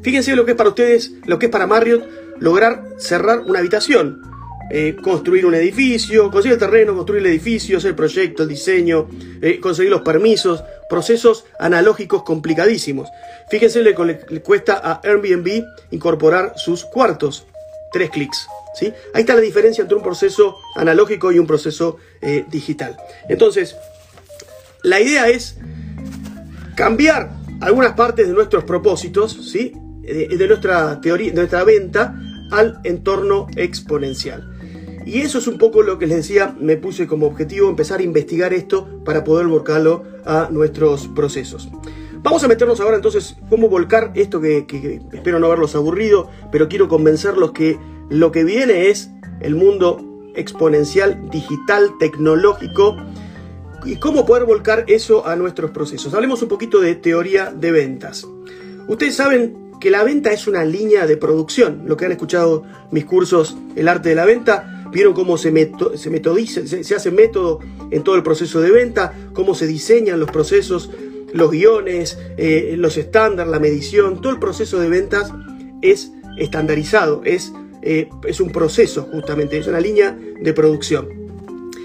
Fíjense 0.03 0.37
lo 0.37 0.45
que 0.45 0.53
es 0.53 0.57
para 0.57 0.69
ustedes, 0.69 1.13
lo 1.25 1.39
que 1.39 1.47
es 1.47 1.53
para 1.53 1.67
Marriott, 1.67 2.05
lograr 2.39 2.85
cerrar 2.99 3.41
una 3.41 3.59
habitación. 3.61 4.35
Eh, 4.71 4.97
construir 5.03 5.45
un 5.45 5.55
edificio, 5.55 6.31
conseguir 6.31 6.55
el 6.55 6.59
terreno, 6.59 6.95
construir 6.95 7.21
el 7.21 7.31
edificio, 7.31 7.77
hacer 7.77 7.91
el 7.91 7.97
proyecto, 7.97 8.45
el 8.45 8.49
diseño, 8.49 9.09
eh, 9.43 9.61
conseguir 9.61 9.91
los 9.91 10.01
permisos, 10.01 10.65
procesos 10.89 11.45
analógicos 11.59 12.23
complicadísimos. 12.23 13.11
Fíjense 13.51 13.85
que 13.85 14.25
le 14.31 14.41
cuesta 14.41 14.81
a 14.83 15.01
Airbnb 15.05 15.63
incorporar 15.91 16.55
sus 16.57 16.85
cuartos. 16.87 17.47
Tres 17.93 18.11
clics. 18.11 18.49
¿sí? 18.75 18.93
Ahí 19.13 19.21
está 19.21 19.35
la 19.35 19.43
diferencia 19.43 19.83
entre 19.83 19.97
un 19.97 20.03
proceso 20.03 20.57
analógico 20.77 21.31
y 21.31 21.39
un 21.39 21.47
proceso 21.47 21.99
eh, 22.23 22.47
digital. 22.51 22.97
Entonces, 23.29 23.77
la 24.83 24.99
idea 24.99 25.29
es 25.29 25.57
cambiar 26.75 27.31
algunas 27.61 27.93
partes 27.93 28.27
de 28.27 28.33
nuestros 28.33 28.65
propósitos, 28.65 29.51
¿sí? 29.53 29.73
de, 30.03 30.49
nuestra 30.49 31.01
teoría, 31.01 31.31
de 31.31 31.37
nuestra 31.37 31.65
venta 31.65 32.15
al 32.55 32.81
entorno 32.85 33.47
exponencial. 33.57 34.51
Y 35.07 35.21
eso 35.21 35.39
es 35.39 35.47
un 35.47 35.59
poco 35.59 35.83
lo 35.83 35.99
que 35.99 36.07
les 36.07 36.19
decía, 36.19 36.57
me 36.59 36.77
puse 36.77 37.07
como 37.07 37.27
objetivo 37.27 37.69
empezar 37.69 38.01
a 38.01 38.03
investigar 38.03 38.55
esto 38.55 39.03
para 39.05 39.23
poder 39.23 39.47
volcarlo 39.47 40.03
a 40.25 40.49
nuestros 40.51 41.09
procesos. 41.09 41.69
Vamos 42.23 42.43
a 42.43 42.49
meternos 42.49 42.81
ahora 42.81 42.97
entonces 42.97 43.37
cómo 43.51 43.69
volcar 43.69 44.13
esto 44.15 44.41
que, 44.41 44.67
que 44.67 45.03
espero 45.13 45.39
no 45.39 45.47
haberlos 45.47 45.75
aburrido, 45.75 46.31
pero 46.51 46.69
quiero 46.69 46.89
convencerlos 46.89 47.53
que 47.53 47.79
lo 48.09 48.33
que 48.33 48.45
viene 48.45 48.89
es 48.89 49.11
el 49.41 49.55
mundo 49.55 50.33
exponencial, 50.35 51.29
digital, 51.31 51.91
tecnológico, 51.99 52.97
y 53.85 53.97
cómo 53.97 54.25
poder 54.25 54.45
volcar 54.45 54.85
eso 54.89 55.27
a 55.27 55.37
nuestros 55.37 55.71
procesos. 55.71 56.15
Hablemos 56.15 56.43
un 56.43 56.49
poquito 56.49 56.81
de 56.81 56.95
teoría 56.95 57.53
de 57.55 57.71
ventas. 57.71 58.27
Ustedes 58.89 59.15
saben 59.15 59.64
que 59.85 59.91
la 59.91 60.03
venta 60.03 60.33
es 60.33 60.47
una 60.47 60.65
línea 60.65 61.07
de 61.07 61.19
producción. 61.19 61.83
Lo 61.85 61.99
que 61.99 62.07
han 62.07 62.13
escuchado 62.13 62.63
mis 62.91 63.05
cursos, 63.05 63.55
el 63.77 63.87
arte 63.87 64.09
de 64.09 64.15
la 64.15 64.25
venta, 64.25 64.87
vieron 64.91 65.13
cómo 65.13 65.37
se, 65.37 65.53
se 65.97 66.09
metodiza, 66.09 66.67
se, 66.67 66.95
hace 66.95 67.11
método 67.11 67.61
en 67.91 68.03
todo 68.03 68.17
el 68.17 68.23
proceso 68.23 68.63
de 68.63 68.71
venta, 68.71 69.13
cómo 69.35 69.55
se 69.55 69.67
diseñan 69.67 70.19
los 70.21 70.31
procesos, 70.31 70.91
los 71.35 71.51
guiones, 71.51 72.19
eh, 72.39 72.77
los 72.79 72.97
estándares, 72.97 73.53
la 73.53 73.61
medición, 73.61 74.23
todo 74.23 74.33
el 74.33 74.39
proceso 74.39 74.81
de 74.81 74.89
ventas 74.89 75.31
es 75.83 76.13
estandarizado, 76.39 77.21
es, 77.27 77.53
eh, 77.83 78.09
es 78.27 78.41
un 78.41 78.53
proceso 78.53 79.07
justamente, 79.13 79.59
es 79.59 79.67
una 79.67 79.81
línea 79.81 80.19
de 80.41 80.55
producción. 80.55 81.11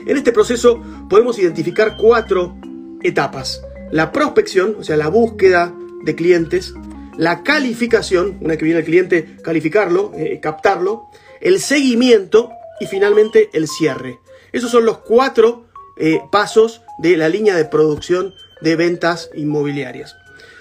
En 0.07 0.15
este 0.15 0.31
proceso 0.31 0.81
podemos 1.09 1.37
identificar 1.37 1.97
cuatro 1.97 2.55
etapas. 3.03 3.61
La 3.91 4.13
prospección, 4.13 4.77
o 4.79 4.85
sea, 4.85 4.95
la 4.95 5.09
búsqueda 5.09 5.75
de 6.05 6.15
clientes, 6.15 6.73
la 7.19 7.43
calificación, 7.43 8.37
una 8.39 8.55
que 8.55 8.63
viene 8.63 8.79
el 8.79 8.85
cliente, 8.85 9.35
calificarlo, 9.43 10.13
eh, 10.15 10.39
captarlo, 10.41 11.09
el 11.41 11.59
seguimiento 11.59 12.49
y 12.79 12.85
finalmente 12.85 13.49
el 13.51 13.67
cierre. 13.67 14.19
Esos 14.53 14.71
son 14.71 14.85
los 14.85 14.99
cuatro 14.99 15.65
eh, 15.97 16.21
pasos 16.31 16.81
de 16.97 17.17
la 17.17 17.27
línea 17.27 17.57
de 17.57 17.65
producción 17.65 18.33
de 18.61 18.77
ventas 18.77 19.29
inmobiliarias. 19.35 20.15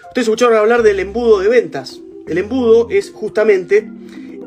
Ustedes 0.09 0.27
escucharon 0.27 0.59
hablar 0.59 0.83
del 0.83 0.99
embudo 0.99 1.39
de 1.39 1.49
ventas. 1.49 2.01
El 2.27 2.39
embudo 2.39 2.89
es 2.91 3.13
justamente 3.13 3.89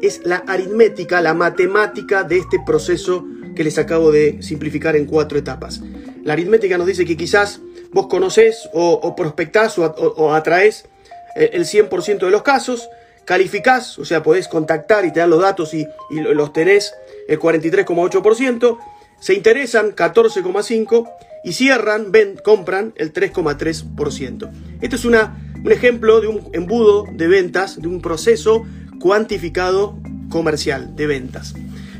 es 0.01 0.19
la 0.25 0.43
aritmética, 0.47 1.21
la 1.21 1.33
matemática 1.33 2.23
de 2.23 2.39
este 2.39 2.59
proceso 2.65 3.25
que 3.55 3.63
les 3.63 3.77
acabo 3.77 4.11
de 4.11 4.43
simplificar 4.43 4.97
en 4.97 5.05
cuatro 5.05 5.37
etapas. 5.37 5.81
La 6.25 6.33
aritmética 6.33 6.77
nos 6.77 6.87
dice 6.87 7.05
que 7.05 7.15
quizás 7.15 7.61
vos 7.93 8.07
conocés 8.07 8.69
o, 8.73 9.15
prospectás 9.15 9.79
o, 9.79 9.85
o 9.85 10.33
atraes 10.33 10.89
el 11.35 11.65
100% 11.65 12.19
de 12.19 12.31
los 12.31 12.43
casos, 12.43 12.89
calificás, 13.25 13.97
o 13.99 14.05
sea, 14.05 14.23
podés 14.23 14.47
contactar 14.47 15.05
y 15.05 15.13
te 15.13 15.19
dan 15.19 15.29
los 15.29 15.41
datos 15.41 15.73
y, 15.73 15.87
los 16.09 16.53
tenés 16.53 16.93
el 17.27 17.39
43,8%, 17.39 18.77
se 19.19 19.33
interesan 19.33 19.95
14,5% 19.95 21.09
y 21.43 21.53
cierran, 21.53 22.11
ven, 22.11 22.37
compran 22.43 22.93
el 22.97 23.13
3,3%. 23.13 24.51
Este 24.81 24.95
es 24.95 25.05
una, 25.05 25.37
un 25.63 25.71
ejemplo 25.71 26.21
de 26.21 26.27
un 26.27 26.49
embudo 26.53 27.05
de 27.11 27.27
ventas, 27.27 27.81
de 27.81 27.87
un 27.87 28.01
proceso 28.01 28.65
cuantificado 28.99 29.97
comercial 30.29 30.95
de 30.95 31.07
ventas. 31.07 31.53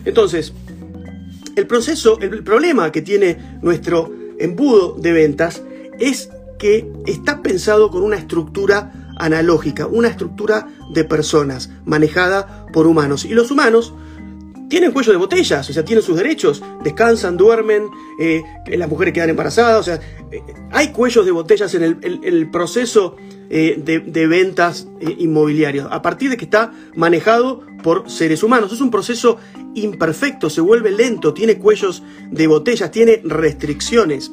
Entonces, 0.05 0.53
el 1.55 1.67
proceso, 1.67 2.19
el 2.21 2.43
problema 2.43 2.91
que 2.91 3.01
tiene 3.01 3.38
nuestro 3.61 4.11
embudo 4.39 4.95
de 4.97 5.11
ventas 5.11 5.61
es 6.00 6.29
que 6.57 6.91
está 7.05 7.41
pensado 7.41 7.89
con 7.89 8.03
una 8.03 8.17
estructura 8.17 9.00
analógica, 9.23 9.87
una 9.87 10.07
estructura 10.07 10.67
de 10.93 11.03
personas 11.03 11.69
manejada 11.85 12.65
por 12.73 12.87
humanos. 12.87 13.25
Y 13.25 13.29
los 13.29 13.51
humanos 13.51 13.93
tienen 14.71 14.93
cuello 14.93 15.11
de 15.11 15.17
botellas, 15.17 15.69
o 15.69 15.73
sea, 15.73 15.83
tienen 15.83 16.01
sus 16.01 16.15
derechos, 16.15 16.63
descansan, 16.81 17.35
duermen, 17.35 17.89
eh, 18.21 18.41
las 18.67 18.87
mujeres 18.87 19.13
quedan 19.13 19.29
embarazadas, 19.29 19.81
o 19.81 19.83
sea, 19.83 19.99
eh, 20.31 20.41
hay 20.71 20.93
cuellos 20.93 21.25
de 21.25 21.31
botellas 21.31 21.75
en 21.75 21.83
el, 21.83 22.49
proceso 22.49 23.17
eh, 23.49 23.75
de, 23.77 24.27
ventas 24.27 24.87
inmobiliarias, 25.01 25.87
a 25.91 26.01
partir 26.01 26.29
de 26.29 26.37
que 26.37 26.45
está 26.45 26.71
manejado 26.95 27.65
por 27.83 28.09
seres 28.09 28.43
humanos. 28.43 28.71
Es 28.71 28.79
un 28.79 28.91
proceso 28.91 29.37
imperfecto, 29.75 30.49
se 30.49 30.61
vuelve 30.61 30.89
lento, 30.91 31.33
tiene 31.33 31.57
cuellos 31.57 32.01
de 32.31 32.47
botellas, 32.47 32.91
tiene 32.91 33.19
restricciones. 33.25 34.31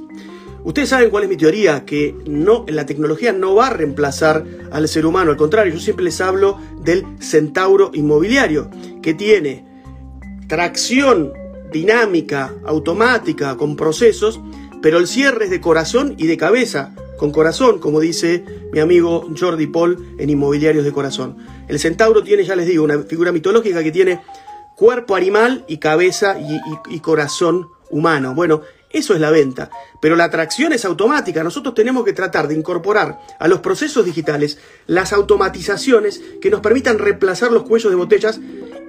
Ustedes 0.64 0.88
saben 0.88 1.10
cuál 1.10 1.24
es 1.24 1.28
mi 1.28 1.36
teoría, 1.36 1.84
que 1.84 2.14
no, 2.26 2.64
la 2.68 2.84
tecnología 2.84 3.32
no 3.32 3.54
va 3.54 3.68
a 3.68 3.72
reemplazar 3.72 4.44
al 4.70 4.88
ser 4.88 5.06
humano, 5.06 5.30
al 5.30 5.36
contrario, 5.36 5.72
yo 5.72 5.80
siempre 5.80 6.04
les 6.04 6.20
hablo 6.20 6.58
del 6.82 7.04
centauro 7.20 7.90
inmobiliario, 7.94 8.70
que 9.02 9.14
tiene 9.14 9.64
tracción 10.48 11.32
dinámica, 11.72 12.54
automática, 12.64 13.56
con 13.56 13.76
procesos, 13.76 14.40
pero 14.82 14.98
el 14.98 15.06
cierre 15.06 15.44
es 15.44 15.50
de 15.50 15.60
corazón 15.60 16.14
y 16.18 16.26
de 16.26 16.36
cabeza, 16.36 16.94
con 17.18 17.32
corazón, 17.32 17.78
como 17.78 18.00
dice 18.00 18.44
mi 18.72 18.80
amigo 18.80 19.28
Jordi 19.38 19.66
Paul 19.66 20.14
en 20.18 20.30
Inmobiliarios 20.30 20.84
de 20.84 20.92
Corazón. 20.92 21.36
El 21.66 21.78
centauro 21.78 22.22
tiene, 22.22 22.44
ya 22.44 22.56
les 22.56 22.66
digo, 22.66 22.84
una 22.84 22.98
figura 23.00 23.32
mitológica 23.32 23.82
que 23.82 23.90
tiene 23.90 24.20
cuerpo 24.76 25.16
animal 25.16 25.64
y 25.66 25.78
cabeza 25.78 26.38
y, 26.38 26.60
y 26.94 27.00
corazón 27.00 27.68
humano. 27.90 28.34
Bueno, 28.34 28.62
eso 28.90 29.14
es 29.14 29.20
la 29.20 29.30
venta. 29.30 29.70
Pero 30.00 30.16
la 30.16 30.24
atracción 30.24 30.72
es 30.72 30.84
automática. 30.84 31.44
Nosotros 31.44 31.74
tenemos 31.74 32.04
que 32.04 32.12
tratar 32.12 32.48
de 32.48 32.54
incorporar 32.54 33.20
a 33.38 33.48
los 33.48 33.60
procesos 33.60 34.04
digitales 34.04 34.58
las 34.86 35.12
automatizaciones 35.12 36.20
que 36.40 36.50
nos 36.50 36.60
permitan 36.60 36.98
reemplazar 36.98 37.52
los 37.52 37.64
cuellos 37.64 37.90
de 37.90 37.96
botellas. 37.96 38.40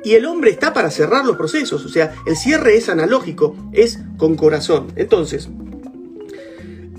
Y 0.04 0.14
el 0.14 0.26
hombre 0.26 0.52
está 0.52 0.74
para 0.74 0.92
cerrar 0.92 1.26
los 1.26 1.36
procesos. 1.36 1.86
O 1.86 1.90
sea, 1.90 2.14
el 2.26 2.38
cierre 2.38 2.78
es 2.78 2.88
analógico, 2.88 3.56
es 3.74 4.00
con 4.18 4.36
corazón. 4.36 4.88
Entonces, 4.96 5.50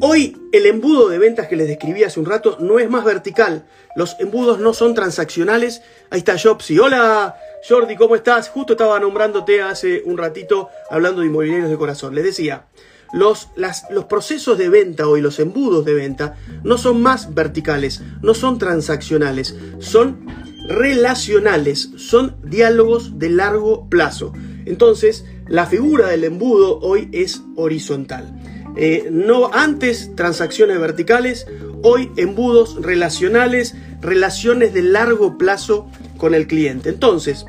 Hoy 0.03 0.35
el 0.53 0.65
embudo 0.65 1.11
de 1.11 1.19
ventas 1.19 1.47
que 1.47 1.57
les 1.57 1.69
describí 1.69 2.05
hace 2.05 2.19
un 2.19 2.25
rato 2.25 2.57
no 2.59 2.79
es 2.79 2.89
más 2.89 3.05
vertical. 3.05 3.67
Los 3.95 4.17
embudos 4.19 4.59
no 4.59 4.73
son 4.73 4.95
transaccionales. 4.95 5.83
Ahí 6.09 6.21
está 6.21 6.39
Jobsy. 6.39 6.79
Hola 6.79 7.37
Jordi, 7.69 7.97
¿cómo 7.97 8.17
estás? 8.17 8.49
Justo 8.49 8.73
estaba 8.73 8.99
nombrándote 8.99 9.61
hace 9.61 10.03
un 10.07 10.17
ratito 10.17 10.71
hablando 10.89 11.21
de 11.21 11.27
inmobiliarios 11.27 11.69
de 11.69 11.77
corazón. 11.77 12.15
Les 12.15 12.25
decía, 12.25 12.65
los, 13.13 13.49
los 13.91 14.07
procesos 14.07 14.57
de 14.57 14.71
venta 14.71 15.07
hoy, 15.07 15.21
los 15.21 15.39
embudos 15.39 15.85
de 15.85 15.93
venta, 15.93 16.35
no 16.65 16.79
son 16.79 17.03
más 17.03 17.35
verticales, 17.35 18.01
no 18.23 18.33
son 18.33 18.59
transaccionales, 18.59 19.55
son 19.81 20.27
relacionales, 20.67 21.91
son 21.97 22.37
diálogos 22.43 23.19
de 23.19 23.29
largo 23.29 23.87
plazo. 23.91 24.33
Entonces, 24.65 25.27
la 25.47 25.67
figura 25.67 26.09
del 26.09 26.25
embudo 26.25 26.79
hoy 26.79 27.11
es 27.13 27.43
horizontal. 27.57 28.40
Eh, 28.77 29.09
no 29.11 29.53
antes 29.53 30.15
transacciones 30.15 30.79
verticales, 30.81 31.47
hoy 31.83 32.11
embudos 32.17 32.81
relacionales, 32.81 33.75
relaciones 34.01 34.73
de 34.73 34.83
largo 34.83 35.39
plazo 35.39 35.89
con 36.17 36.35
el 36.35 36.47
cliente. 36.47 36.91
Entonces, 36.91 37.47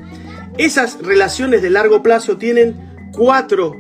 esas 0.58 1.02
relaciones 1.02 1.62
de 1.62 1.70
largo 1.70 2.04
plazo 2.04 2.38
tienen 2.38 2.76
cuatro 3.14 3.76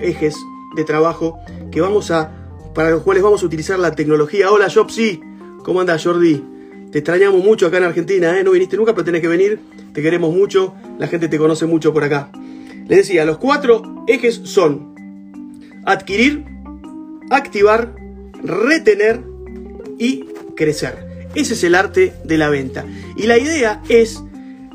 ejes 0.00 0.36
de 0.76 0.84
trabajo 0.84 1.38
que 1.70 1.80
vamos 1.80 2.10
a, 2.10 2.32
para 2.74 2.90
los 2.90 3.02
cuales 3.02 3.22
vamos 3.22 3.42
a 3.42 3.46
utilizar 3.46 3.78
la 3.78 3.94
tecnología. 3.94 4.50
Hola 4.50 4.68
Jobsy, 4.72 5.20
¿cómo 5.64 5.80
andas 5.80 6.04
Jordi? 6.04 6.44
Te 6.90 6.98
extrañamos 6.98 7.44
mucho 7.44 7.66
acá 7.66 7.78
en 7.78 7.84
Argentina, 7.84 8.38
¿eh? 8.38 8.42
no 8.42 8.50
viniste 8.50 8.76
nunca, 8.76 8.92
pero 8.92 9.04
tenés 9.04 9.20
que 9.20 9.28
venir, 9.28 9.60
te 9.92 10.02
queremos 10.02 10.34
mucho, 10.34 10.74
la 10.98 11.06
gente 11.06 11.28
te 11.28 11.38
conoce 11.38 11.66
mucho 11.66 11.92
por 11.92 12.02
acá. 12.02 12.30
Les 12.88 12.98
decía, 12.98 13.24
los 13.24 13.38
cuatro 13.38 14.04
ejes 14.08 14.40
son 14.42 14.94
adquirir, 15.84 16.44
activar, 17.30 17.94
retener 18.42 19.22
y 19.98 20.26
crecer. 20.56 21.28
Ese 21.34 21.54
es 21.54 21.64
el 21.64 21.74
arte 21.74 22.12
de 22.24 22.38
la 22.38 22.50
venta. 22.50 22.84
Y 23.16 23.26
la 23.26 23.38
idea 23.38 23.82
es 23.88 24.22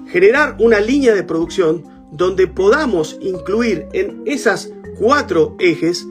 generar 0.07 0.55
una 0.59 0.79
línea 0.79 1.13
de 1.13 1.23
producción 1.23 1.83
donde 2.11 2.47
podamos 2.47 3.17
incluir 3.21 3.87
en 3.91 4.23
esas 4.25 4.71
cuatro 4.97 5.55
ejes 5.59 6.05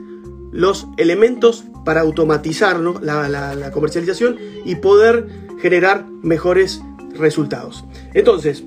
los 0.51 0.87
elementos 0.97 1.65
para 1.83 2.01
automatizar 2.01 2.79
la, 2.79 3.71
comercialización 3.73 4.37
y 4.63 4.75
poder 4.75 5.27
generar 5.61 6.05
mejores 6.21 6.81
resultados. 7.17 7.83
Entonces, 8.13 8.63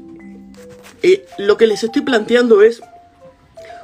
eh, 1.02 1.24
lo 1.38 1.56
que 1.56 1.66
les 1.66 1.84
estoy 1.84 2.02
planteando 2.02 2.62
es 2.62 2.80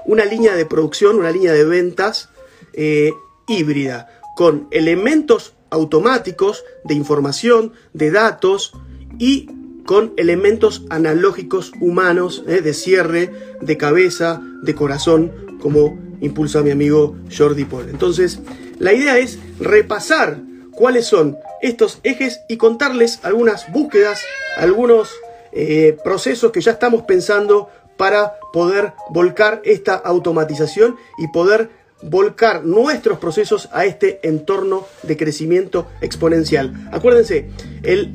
una 0.04 0.24
línea 0.24 0.54
de 0.54 0.66
producción, 0.66 1.16
una 1.16 1.30
línea 1.30 1.52
de 1.52 1.64
ventas 1.64 2.28
eh, 2.72 3.12
híbrida, 3.46 4.08
con 4.36 4.68
elementos 4.70 5.54
automáticos 5.70 6.64
de 6.84 6.94
información, 6.94 7.72
de 7.92 8.10
datos 8.10 8.72
y 9.18 9.48
con 9.86 10.12
elementos 10.16 10.84
analógicos 10.88 11.72
humanos 11.80 12.44
eh, 12.46 12.60
de 12.60 12.74
cierre, 12.74 13.30
de 13.60 13.76
cabeza, 13.76 14.40
de 14.62 14.74
corazón, 14.74 15.58
como 15.60 15.98
impulsa 16.20 16.62
mi 16.62 16.70
amigo 16.70 17.16
Jordi 17.36 17.64
Paul. 17.64 17.88
Entonces, 17.90 18.40
la 18.78 18.92
idea 18.92 19.18
es 19.18 19.38
repasar 19.60 20.40
cuáles 20.72 21.06
son 21.06 21.36
estos 21.62 22.00
ejes 22.02 22.40
y 22.48 22.56
contarles 22.56 23.20
algunas 23.22 23.70
búsquedas, 23.72 24.20
algunos 24.56 25.10
eh, 25.52 25.96
procesos 26.02 26.50
que 26.50 26.60
ya 26.60 26.72
estamos 26.72 27.02
pensando 27.02 27.68
para 27.96 28.34
poder 28.52 28.92
volcar 29.10 29.62
esta 29.64 29.94
automatización 29.94 30.96
y 31.18 31.28
poder 31.28 31.70
volcar 32.04 32.64
nuestros 32.64 33.18
procesos 33.18 33.68
a 33.72 33.84
este 33.84 34.26
entorno 34.26 34.86
de 35.02 35.16
crecimiento 35.16 35.88
exponencial. 36.00 36.88
Acuérdense, 36.92 37.48
el, 37.82 38.14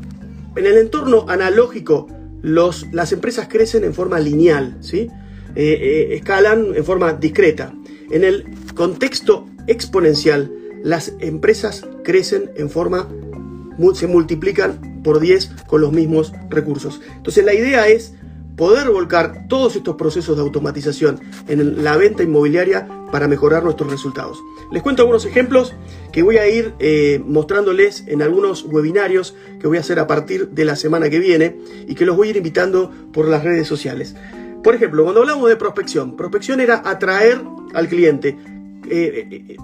en 0.56 0.66
el 0.66 0.78
entorno 0.78 1.26
analógico 1.28 2.08
las 2.42 3.12
empresas 3.12 3.48
crecen 3.50 3.84
en 3.84 3.94
forma 3.94 4.20
lineal, 4.20 4.78
¿sí? 4.82 5.10
Eh, 5.56 5.80
eh, 5.82 6.16
escalan 6.16 6.76
en 6.76 6.86
forma 6.86 7.14
discreta. 7.14 7.74
En 8.12 8.24
el 8.24 8.46
contexto 8.76 9.48
exponencial, 9.68 10.52
las 10.84 11.14
empresas 11.20 11.86
crecen 12.04 12.52
en 12.56 12.70
forma, 12.70 13.10
se 13.94 14.08
multiplican 14.08 15.02
por 15.04 15.20
10 15.20 15.52
con 15.68 15.82
los 15.82 15.92
mismos 15.92 16.34
recursos. 16.50 17.02
Entonces 17.16 17.44
la 17.44 17.54
idea 17.54 17.88
es 17.88 18.14
poder 18.60 18.90
volcar 18.90 19.48
todos 19.48 19.78
estos 19.78 19.96
procesos 19.96 20.36
de 20.36 20.42
automatización 20.42 21.22
en 21.48 21.82
la 21.82 21.96
venta 21.96 22.24
inmobiliaria 22.24 22.90
para 23.10 23.30
mejorar 23.30 23.64
nuestros 23.64 23.90
resultados. 23.90 24.38
Les 24.70 24.84
cuento 24.84 25.02
algunos 25.02 25.24
ejemplos 25.24 25.74
que 26.12 26.24
voy 26.24 26.40
a 26.40 26.48
ir 26.50 26.74
eh, 26.80 27.24
mostrándoles 27.26 28.04
en 28.08 28.22
algunos 28.22 28.66
webinarios 28.66 29.34
que 29.62 29.68
voy 29.68 29.78
a 29.78 29.80
hacer 29.80 29.98
a 29.98 30.08
partir 30.08 30.50
de 30.50 30.66
la 30.66 30.76
semana 30.76 31.10
que 31.10 31.20
viene 31.20 31.56
y 31.88 31.96
que 31.96 32.06
los 32.06 32.18
voy 32.18 32.28
a 32.28 32.32
ir 32.32 32.36
invitando 32.36 32.92
por 33.14 33.30
las 33.30 33.46
redes 33.46 33.66
sociales. 33.66 34.18
Por 34.62 34.76
ejemplo, 34.76 35.04
cuando 35.04 35.22
hablamos 35.22 35.48
de 35.48 35.56
prospección, 35.56 36.18
prospección 36.18 36.60
era 36.60 36.82
atraer 36.84 37.42
al 37.74 37.88
cliente, 37.88 38.38
eh, 38.90 39.26
eh, 39.32 39.58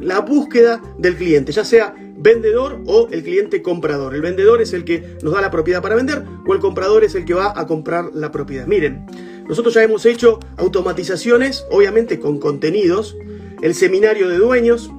la 0.00 0.18
búsqueda 0.18 0.82
del 0.98 1.14
cliente, 1.14 1.52
ya 1.52 1.64
sea 1.64 1.94
vendedor 2.16 2.80
o 2.86 3.08
el 3.10 3.22
cliente 3.22 3.62
comprador. 3.62 4.14
El 4.14 4.22
vendedor 4.22 4.62
es 4.62 4.72
el 4.72 4.84
que 4.84 5.16
nos 5.22 5.34
da 5.34 5.40
la 5.40 5.50
propiedad 5.50 5.82
para 5.82 5.94
vender 5.94 6.24
o 6.46 6.54
el 6.54 6.60
comprador 6.60 7.04
es 7.04 7.14
el 7.14 7.24
que 7.24 7.34
va 7.34 7.52
a 7.58 7.66
comprar 7.66 8.10
la 8.14 8.30
propiedad. 8.30 8.66
Miren, 8.66 9.06
nosotros 9.48 9.74
ya 9.74 9.82
hemos 9.82 10.06
hecho 10.06 10.40
automatizaciones, 10.56 11.66
obviamente 11.70 12.18
con 12.18 12.38
contenidos, 12.38 13.16
el 13.62 13.74
seminario 13.74 14.28
de 14.28 14.38
dueños, 14.38 14.90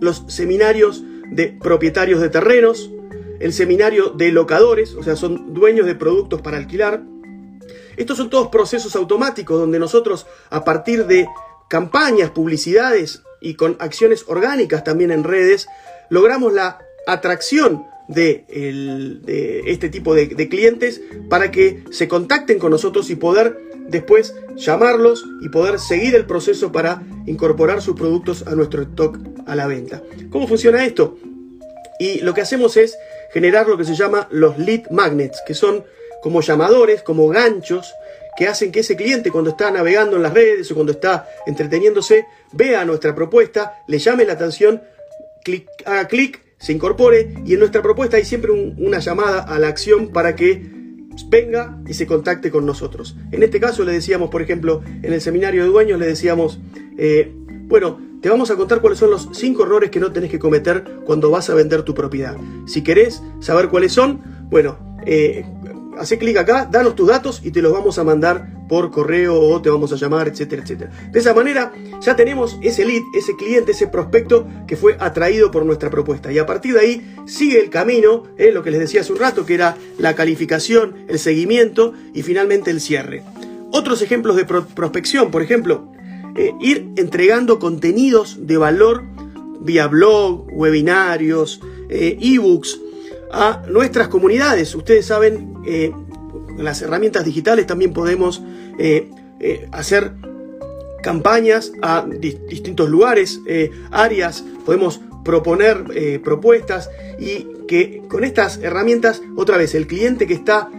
los 0.00 0.24
seminarios 0.28 1.02
de 1.30 1.48
propietarios 1.48 2.20
de 2.20 2.28
terrenos, 2.28 2.90
el 3.40 3.52
seminario 3.52 4.10
de 4.10 4.30
locadores, 4.30 4.94
o 4.94 5.02
sea, 5.02 5.16
son 5.16 5.54
dueños 5.54 5.86
de 5.86 5.94
productos 5.94 6.42
para 6.42 6.58
alquilar, 6.58 7.02
estos 7.96 8.16
son 8.16 8.30
todos 8.30 8.48
procesos 8.48 8.96
automáticos 8.96 9.58
donde 9.58 9.78
nosotros 9.78 10.26
a 10.50 10.64
partir 10.64 11.06
de 11.06 11.28
campañas, 11.68 12.30
publicidades 12.30 13.22
y 13.40 13.54
con 13.54 13.76
acciones 13.80 14.24
orgánicas 14.28 14.84
también 14.84 15.10
en 15.10 15.24
redes, 15.24 15.66
logramos 16.12 16.52
la 16.52 16.78
atracción 17.06 17.86
de, 18.06 18.44
este 19.64 19.88
tipo 19.88 20.14
de, 20.14 20.26
de, 20.26 20.48
clientes 20.50 21.00
para 21.30 21.50
que 21.50 21.84
se 21.90 22.06
contacten 22.06 22.58
con 22.58 22.70
nosotros 22.70 23.08
y 23.08 23.16
poder 23.16 23.58
después 23.88 24.34
llamarlos 24.54 25.24
y 25.40 25.48
poder 25.48 25.78
seguir 25.78 26.14
el 26.14 26.26
proceso 26.26 26.70
para 26.70 27.02
incorporar 27.24 27.80
sus 27.80 27.96
productos 27.96 28.46
a 28.46 28.54
nuestro 28.54 28.82
stock 28.82 29.18
a 29.46 29.56
la 29.56 29.66
venta. 29.66 30.02
¿Cómo 30.28 30.46
funciona 30.46 30.84
esto? 30.84 31.16
Y 31.98 32.20
lo 32.20 32.34
que 32.34 32.42
hacemos 32.42 32.76
es 32.76 32.98
generar 33.32 33.66
lo 33.66 33.78
que 33.78 33.84
se 33.84 33.94
llama 33.94 34.28
los 34.30 34.58
lead 34.58 34.90
magnets, 34.90 35.42
que 35.46 35.54
son 35.54 35.82
como 36.22 36.42
llamadores, 36.42 37.02
como 37.02 37.26
ganchos, 37.28 37.90
que 38.36 38.48
hacen 38.48 38.70
que 38.70 38.80
ese 38.80 38.96
cliente 38.96 39.30
cuando 39.30 39.50
está 39.50 39.70
navegando 39.70 40.16
en 40.16 40.24
las 40.24 40.34
redes 40.34 40.70
o 40.70 40.74
cuando 40.74 40.92
está 40.92 41.26
entreteniéndose, 41.46 42.26
vea 42.52 42.84
nuestra 42.84 43.14
propuesta, 43.14 43.82
le 43.86 43.98
llame 43.98 44.26
la 44.26 44.34
atención, 44.34 44.82
haga 45.84 46.08
clic, 46.08 46.40
se 46.58 46.72
incorpore 46.72 47.34
y 47.44 47.54
en 47.54 47.58
nuestra 47.58 47.82
propuesta 47.82 48.16
hay 48.16 48.24
siempre 48.24 48.52
una 48.52 48.98
llamada 48.98 49.40
a 49.40 49.58
la 49.58 49.68
acción 49.68 50.08
para 50.08 50.36
que 50.36 50.62
venga 51.28 51.78
y 51.86 51.94
se 51.94 52.06
contacte 52.06 52.50
con 52.50 52.66
nosotros. 52.66 53.16
En 53.32 53.42
este 53.42 53.60
caso 53.60 53.84
le 53.84 53.92
decíamos, 53.92 54.30
por 54.30 54.42
ejemplo, 54.42 54.82
en 55.02 55.12
el 55.12 55.20
seminario 55.20 55.62
de 55.62 55.68
dueños 55.68 55.98
le 55.98 56.06
decíamos, 56.06 56.60
eh, 56.98 57.32
bueno, 57.66 58.00
te 58.20 58.28
vamos 58.28 58.50
a 58.50 58.56
contar 58.56 58.80
cuáles 58.80 58.98
son 59.00 59.10
los 59.10 59.28
cinco 59.32 59.64
errores 59.64 59.90
que 59.90 59.98
no 59.98 60.12
tenés 60.12 60.30
que 60.30 60.38
cometer 60.38 60.84
cuando 61.04 61.30
vas 61.30 61.50
a 61.50 61.54
vender 61.54 61.82
tu 61.82 61.94
propiedad. 61.94 62.36
Si 62.66 62.82
querés 62.82 63.22
saber 63.40 63.68
cuáles 63.68 63.92
son, 63.92 64.22
bueno, 64.48 64.78
eh, 65.04 65.44
Hacé 65.98 66.18
clic 66.18 66.36
acá, 66.36 66.68
danos 66.70 66.96
tus 66.96 67.08
datos 67.08 67.40
y 67.44 67.50
te 67.50 67.60
los 67.60 67.72
vamos 67.72 67.98
a 67.98 68.04
mandar 68.04 68.48
por 68.68 68.90
correo 68.90 69.38
o 69.38 69.60
te 69.60 69.68
vamos 69.68 69.92
a 69.92 69.96
llamar, 69.96 70.28
etcétera, 70.28 70.62
etcétera. 70.62 70.90
De 71.10 71.18
esa 71.18 71.34
manera 71.34 71.72
ya 72.00 72.16
tenemos 72.16 72.58
ese 72.62 72.84
lead, 72.84 73.02
ese 73.14 73.36
cliente, 73.36 73.72
ese 73.72 73.86
prospecto 73.86 74.46
que 74.66 74.76
fue 74.76 74.96
atraído 74.98 75.50
por 75.50 75.66
nuestra 75.66 75.90
propuesta. 75.90 76.32
Y 76.32 76.38
a 76.38 76.46
partir 76.46 76.74
de 76.74 76.80
ahí 76.80 77.16
sigue 77.26 77.60
el 77.60 77.68
camino, 77.68 78.24
eh, 78.38 78.50
lo 78.52 78.62
que 78.62 78.70
les 78.70 78.80
decía 78.80 79.02
hace 79.02 79.12
un 79.12 79.18
rato, 79.18 79.44
que 79.44 79.54
era 79.54 79.76
la 79.98 80.14
calificación, 80.14 81.04
el 81.08 81.18
seguimiento 81.18 81.92
y 82.14 82.22
finalmente 82.22 82.70
el 82.70 82.80
cierre. 82.80 83.22
Otros 83.70 84.02
ejemplos 84.02 84.36
de 84.36 84.44
prospección, 84.44 85.30
por 85.30 85.42
ejemplo, 85.42 85.92
eh, 86.36 86.52
ir 86.60 86.88
entregando 86.96 87.58
contenidos 87.58 88.46
de 88.46 88.56
valor 88.56 89.04
vía 89.60 89.86
blog, 89.86 90.46
webinarios, 90.52 91.60
eh, 91.88 92.16
ebooks, 92.20 92.80
a 93.32 93.62
nuestras 93.68 94.08
comunidades. 94.08 94.74
Ustedes 94.74 95.06
saben, 95.06 95.54
eh, 95.66 95.90
las 96.58 96.82
herramientas 96.82 97.24
digitales 97.24 97.66
también 97.66 97.92
podemos 97.92 98.42
eh, 98.78 99.10
eh, 99.40 99.68
hacer 99.72 100.12
campañas 101.02 101.72
a 101.82 102.06
distintos 102.06 102.88
lugares, 102.88 103.40
áreas, 103.90 104.44
podemos 104.64 105.00
proponer 105.24 106.20
propuestas 106.22 106.90
y 107.18 107.48
que 107.66 108.04
con 108.08 108.22
estas 108.22 108.58
herramientas, 108.58 109.20
otra 109.34 109.56
vez, 109.56 109.74
el 109.74 109.88
cliente 109.88 110.28
que 110.28 110.34
está 110.34 110.70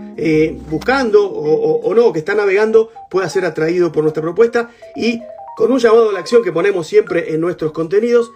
buscando 0.69 1.29
o, 1.29 1.81
o 1.81 1.93
no, 1.93 2.13
que 2.13 2.19
está 2.19 2.35
navegando, 2.35 2.89
pueda 3.11 3.27
ser 3.27 3.43
atraído 3.43 3.91
por 3.91 4.03
nuestra 4.03 4.23
propuesta 4.23 4.69
y 4.95 5.21
con 5.57 5.73
un 5.73 5.79
llamado 5.79 6.11
a 6.11 6.13
la 6.13 6.19
acción 6.19 6.41
que 6.41 6.53
ponemos 6.53 6.87
siempre 6.87 7.33
en 7.33 7.41
nuestros 7.41 7.73
contenidos, 7.73 8.31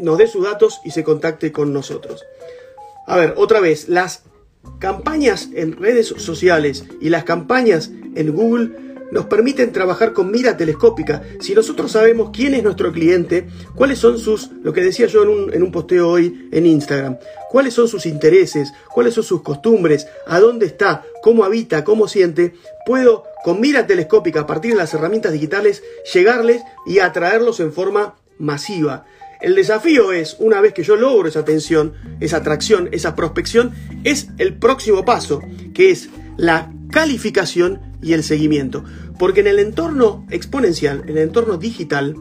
nos 0.00 0.18
dé 0.18 0.26
sus 0.26 0.42
datos 0.42 0.80
y 0.84 0.90
se 0.90 1.04
contacte 1.04 1.52
con 1.52 1.72
nosotros. 1.72 2.24
A 3.06 3.16
ver, 3.16 3.34
otra 3.36 3.60
vez, 3.60 3.88
las 3.88 4.24
campañas 4.78 5.48
en 5.54 5.76
redes 5.76 6.08
sociales 6.08 6.84
y 7.00 7.08
las 7.08 7.24
campañas 7.24 7.90
en 8.14 8.34
Google 8.34 8.86
nos 9.12 9.26
permiten 9.26 9.72
trabajar 9.72 10.12
con 10.12 10.32
mira 10.32 10.56
telescópica. 10.56 11.22
Si 11.40 11.54
nosotros 11.54 11.92
sabemos 11.92 12.30
quién 12.32 12.54
es 12.54 12.64
nuestro 12.64 12.92
cliente, 12.92 13.46
cuáles 13.74 13.98
son 13.98 14.18
sus, 14.18 14.50
lo 14.62 14.72
que 14.72 14.82
decía 14.82 15.06
yo 15.06 15.22
en 15.22 15.28
un, 15.28 15.54
en 15.54 15.62
un 15.62 15.70
posteo 15.70 16.08
hoy 16.08 16.48
en 16.50 16.66
Instagram, 16.66 17.18
cuáles 17.50 17.74
son 17.74 17.88
sus 17.88 18.06
intereses, 18.06 18.72
cuáles 18.92 19.14
son 19.14 19.24
sus 19.24 19.42
costumbres, 19.42 20.08
a 20.26 20.40
dónde 20.40 20.66
está, 20.66 21.04
cómo 21.22 21.44
habita, 21.44 21.84
cómo 21.84 22.08
siente, 22.08 22.54
puedo 22.84 23.24
con 23.44 23.60
mira 23.60 23.86
telescópica 23.86 24.40
a 24.40 24.46
partir 24.46 24.72
de 24.72 24.78
las 24.78 24.92
herramientas 24.92 25.32
digitales 25.32 25.84
llegarles 26.12 26.62
y 26.84 26.98
atraerlos 26.98 27.60
en 27.60 27.72
forma 27.72 28.16
masiva. 28.38 29.06
El 29.40 29.54
desafío 29.54 30.12
es, 30.12 30.36
una 30.38 30.60
vez 30.60 30.72
que 30.72 30.82
yo 30.82 30.96
logro 30.96 31.28
esa 31.28 31.40
atención, 31.40 31.92
esa 32.20 32.38
atracción, 32.38 32.88
esa 32.92 33.14
prospección, 33.14 33.72
es 34.04 34.28
el 34.38 34.54
próximo 34.54 35.04
paso, 35.04 35.42
que 35.74 35.90
es 35.90 36.08
la 36.36 36.72
calificación 36.90 37.80
y 38.02 38.14
el 38.14 38.22
seguimiento. 38.22 38.84
Porque 39.18 39.40
en 39.40 39.46
el 39.46 39.58
entorno 39.58 40.26
exponencial, 40.30 41.02
en 41.06 41.18
el 41.18 41.24
entorno 41.24 41.58
digital, 41.58 42.16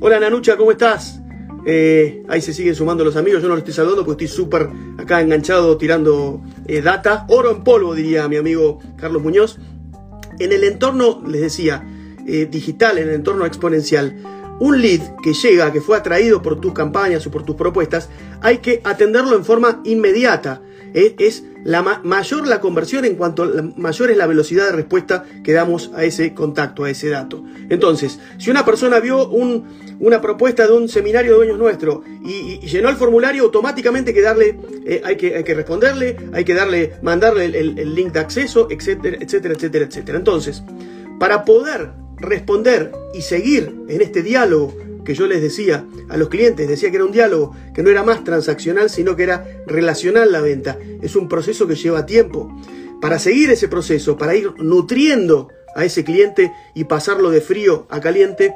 hola 0.00 0.20
Nanucha, 0.20 0.56
¿cómo 0.56 0.72
estás? 0.72 1.20
Eh, 1.66 2.22
ahí 2.28 2.42
se 2.42 2.52
siguen 2.52 2.74
sumando 2.74 3.04
los 3.04 3.16
amigos, 3.16 3.40
yo 3.42 3.48
no 3.48 3.54
lo 3.54 3.58
estoy 3.58 3.72
saludando 3.72 4.04
porque 4.04 4.24
estoy 4.24 4.44
súper 4.44 4.68
acá 4.98 5.22
enganchado 5.22 5.78
tirando 5.78 6.42
eh, 6.66 6.82
data, 6.82 7.24
oro 7.28 7.50
en 7.50 7.64
polvo 7.64 7.94
diría 7.94 8.28
mi 8.28 8.36
amigo 8.36 8.80
Carlos 8.96 9.22
Muñoz. 9.22 9.58
En 10.38 10.52
el 10.52 10.64
entorno, 10.64 11.22
les 11.26 11.40
decía, 11.40 11.86
eh, 12.26 12.48
digital, 12.50 12.98
en 12.98 13.08
el 13.08 13.14
entorno 13.14 13.46
exponencial, 13.46 14.16
un 14.64 14.80
lead 14.80 15.16
que 15.22 15.34
llega, 15.34 15.70
que 15.72 15.82
fue 15.82 15.94
atraído 15.94 16.40
por 16.40 16.58
tus 16.58 16.72
campañas 16.72 17.26
o 17.26 17.30
por 17.30 17.44
tus 17.44 17.54
propuestas, 17.54 18.08
hay 18.40 18.58
que 18.58 18.80
atenderlo 18.82 19.36
en 19.36 19.44
forma 19.44 19.82
inmediata. 19.84 20.62
es 20.94 21.44
la 21.64 21.82
mayor 21.82 22.46
la 22.46 22.60
conversión 22.60 23.04
en 23.04 23.16
cuanto 23.16 23.50
mayor 23.76 24.10
es 24.10 24.16
la 24.16 24.26
velocidad 24.26 24.66
de 24.66 24.72
respuesta 24.72 25.24
que 25.42 25.52
damos 25.52 25.90
a 25.94 26.04
ese 26.04 26.32
contacto, 26.32 26.84
a 26.84 26.90
ese 26.90 27.10
dato. 27.10 27.44
Entonces, 27.68 28.18
si 28.38 28.50
una 28.50 28.64
persona 28.64 29.00
vio 29.00 29.28
una 29.28 30.22
propuesta 30.22 30.66
de 30.66 30.72
un 30.72 30.88
seminario 30.88 31.32
de 31.32 31.36
dueños 31.36 31.58
nuestro 31.58 32.02
y, 32.24 32.60
llenó 32.60 32.88
el 32.88 32.96
formulario, 32.96 33.42
automáticamente 33.42 34.12
hay 34.12 34.14
que 34.14 34.22
darle, 34.22 34.58
eh, 34.86 35.02
hay, 35.04 35.16
que, 35.16 35.54
responderle, 35.54 36.16
hay 36.32 36.44
que 36.44 36.54
darle, 36.54 36.94
mandarle 37.02 37.44
el, 37.44 37.78
el 37.78 37.94
link 37.94 38.12
de 38.12 38.20
acceso, 38.20 38.68
etcétera, 38.70 39.18
etcétera, 39.20 39.54
etcétera, 39.54 39.84
etcétera. 39.84 40.16
Entonces, 40.16 40.62
para 41.18 41.44
poder 41.44 42.03
responder 42.24 42.92
y 43.12 43.22
seguir 43.22 43.74
en 43.88 44.00
este 44.00 44.22
diálogo 44.22 44.74
que 45.04 45.14
yo 45.14 45.26
les 45.26 45.42
decía 45.42 45.84
a 46.08 46.16
los 46.16 46.28
clientes, 46.28 46.68
decía 46.68 46.90
que 46.90 46.96
era 46.96 47.04
un 47.04 47.12
diálogo 47.12 47.54
que 47.74 47.82
no 47.82 47.90
era 47.90 48.02
más 48.02 48.24
transaccional, 48.24 48.90
sino 48.90 49.16
que 49.16 49.24
era 49.24 49.46
relacional 49.66 50.32
la 50.32 50.40
venta. 50.40 50.78
Es 51.02 51.14
un 51.14 51.28
proceso 51.28 51.66
que 51.66 51.76
lleva 51.76 52.06
tiempo. 52.06 52.50
Para 53.00 53.18
seguir 53.18 53.50
ese 53.50 53.68
proceso, 53.68 54.16
para 54.16 54.34
ir 54.34 54.52
nutriendo 54.58 55.48
a 55.76 55.84
ese 55.84 56.04
cliente 56.04 56.52
y 56.74 56.84
pasarlo 56.84 57.30
de 57.30 57.40
frío 57.40 57.86
a 57.90 58.00
caliente, 58.00 58.54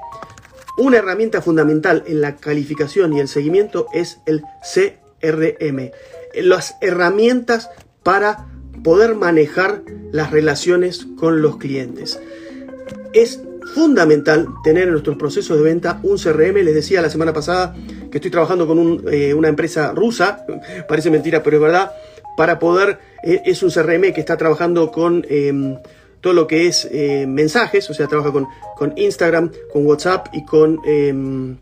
una 0.78 0.98
herramienta 0.98 1.42
fundamental 1.42 2.04
en 2.06 2.20
la 2.20 2.36
calificación 2.36 3.12
y 3.12 3.20
el 3.20 3.28
seguimiento 3.28 3.86
es 3.92 4.20
el 4.26 4.42
CRM. 4.62 5.90
Las 6.34 6.76
herramientas 6.80 7.68
para 8.02 8.46
poder 8.82 9.16
manejar 9.16 9.82
las 10.12 10.30
relaciones 10.30 11.06
con 11.18 11.42
los 11.42 11.56
clientes. 11.58 12.20
Es 13.12 13.42
fundamental 13.74 14.46
tener 14.62 14.84
en 14.84 14.92
nuestros 14.92 15.16
procesos 15.16 15.56
de 15.56 15.62
venta 15.62 16.00
un 16.02 16.18
CRM. 16.18 16.56
Les 16.56 16.74
decía 16.74 17.02
la 17.02 17.10
semana 17.10 17.32
pasada 17.32 17.74
que 18.10 18.18
estoy 18.18 18.30
trabajando 18.30 18.66
con 18.66 19.04
eh, 19.10 19.34
una 19.34 19.48
empresa 19.48 19.92
rusa, 19.92 20.44
parece 20.88 21.10
mentira, 21.10 21.42
pero 21.42 21.56
es 21.56 21.62
verdad, 21.62 21.92
para 22.36 22.58
poder, 22.58 22.98
eh, 23.22 23.42
es 23.44 23.62
un 23.62 23.70
CRM 23.70 24.12
que 24.12 24.20
está 24.20 24.36
trabajando 24.36 24.90
con 24.90 25.26
em, 25.28 25.76
todo 26.20 26.32
lo 26.32 26.46
que 26.46 26.66
es 26.66 26.88
eh, 26.90 27.26
mensajes, 27.26 27.88
o 27.90 27.94
sea, 27.94 28.06
trabaja 28.06 28.32
con, 28.32 28.46
con 28.76 28.92
Instagram, 28.96 29.50
con 29.72 29.86
WhatsApp 29.86 30.28
y 30.32 30.44
con 30.44 30.80
em, 30.84 31.56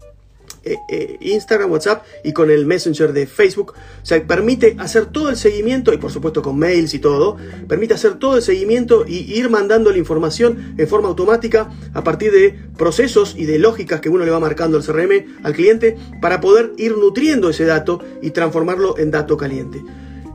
eh, 0.67 0.79
eh, 0.89 1.17
Instagram, 1.21 1.71
WhatsApp 1.71 2.05
y 2.25 2.33
con 2.33 2.51
el 2.51 2.67
Messenger 2.67 3.13
de 3.13 3.29
Facebook. 3.29 3.75
O 4.03 4.07
sea, 4.07 4.21
permite 4.27 4.75
hacer 4.81 5.07
todo 5.07 5.31
el 5.31 5.37
seguimiento 5.37 5.95
y 5.95 5.97
por 5.97 6.11
supuesto 6.11 6.43
con 6.43 6.59
mails 6.59 6.93
y 6.93 6.99
todo. 6.99 7.37
Permite 7.69 7.95
hacer 7.95 8.19
todo 8.19 8.37
el 8.37 8.43
seguimiento 8.43 9.05
y 9.07 9.33
ir 9.33 9.49
mandando 9.49 9.93
la 9.93 9.99
información 9.99 10.75
en 10.77 10.89
forma 10.89 11.07
automática 11.07 11.71
a 11.95 12.03
partir 12.03 12.33
de 12.33 12.59
procesos 12.77 13.37
y 13.39 13.45
de 13.45 13.61
lógicas 13.61 14.01
que 14.01 14.09
uno 14.09 14.25
le 14.25 14.33
va 14.33 14.41
marcando 14.41 14.77
al 14.77 14.85
CRM 14.85 15.37
al 15.45 15.55
cliente 15.55 15.97
para 16.21 16.41
poder 16.41 16.73
ir 16.79 16.97
nutriendo 16.97 17.49
ese 17.49 17.65
dato 17.65 18.03
y 18.21 18.31
transformarlo 18.31 18.99
en 18.99 19.13
dato 19.13 19.37
caliente. 19.37 19.81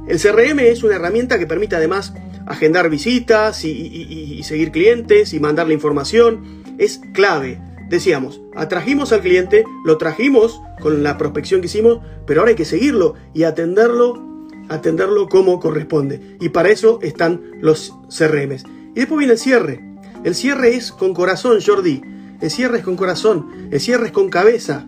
El 0.07 0.17
CRM 0.17 0.59
es 0.59 0.83
una 0.83 0.95
herramienta 0.95 1.39
que 1.39 1.45
permite 1.45 1.75
además 1.75 2.13
agendar 2.47 2.89
visitas 2.89 3.65
y, 3.65 4.41
seguir 4.43 4.71
clientes 4.71 5.33
y 5.33 5.39
mandar 5.41 5.67
la 5.67 5.73
información. 5.73 6.63
Es 6.77 7.01
clave 7.13 7.59
decíamos, 7.91 8.41
atrajimos 8.55 9.11
al 9.11 9.21
cliente, 9.21 9.65
lo 9.85 9.97
trajimos 9.97 10.61
con 10.81 11.03
la 11.03 11.17
prospección 11.17 11.59
que 11.61 11.67
hicimos, 11.67 11.99
pero 12.25 12.39
ahora 12.39 12.51
hay 12.51 12.55
que 12.55 12.65
seguirlo 12.65 13.15
y 13.33 13.43
atenderlo, 13.43 14.47
atenderlo 14.69 15.27
como 15.27 15.59
corresponde. 15.59 16.37
Y 16.39 16.49
para 16.49 16.69
eso 16.69 16.99
están 17.01 17.41
los 17.59 17.93
CRMs. 18.07 18.63
Y 18.95 18.99
después 19.01 19.19
viene 19.19 19.33
el 19.33 19.39
cierre. 19.39 19.83
El 20.23 20.35
cierre 20.35 20.75
es 20.75 20.91
con 20.91 21.13
corazón, 21.13 21.59
Jordi. 21.63 22.01
El 22.39 22.49
cierre 22.49 22.77
es 22.77 22.83
con 22.83 22.95
corazón. 22.95 23.69
El 23.71 23.79
cierre 23.79 24.07
es 24.07 24.11
con 24.11 24.29
cabeza. 24.29 24.87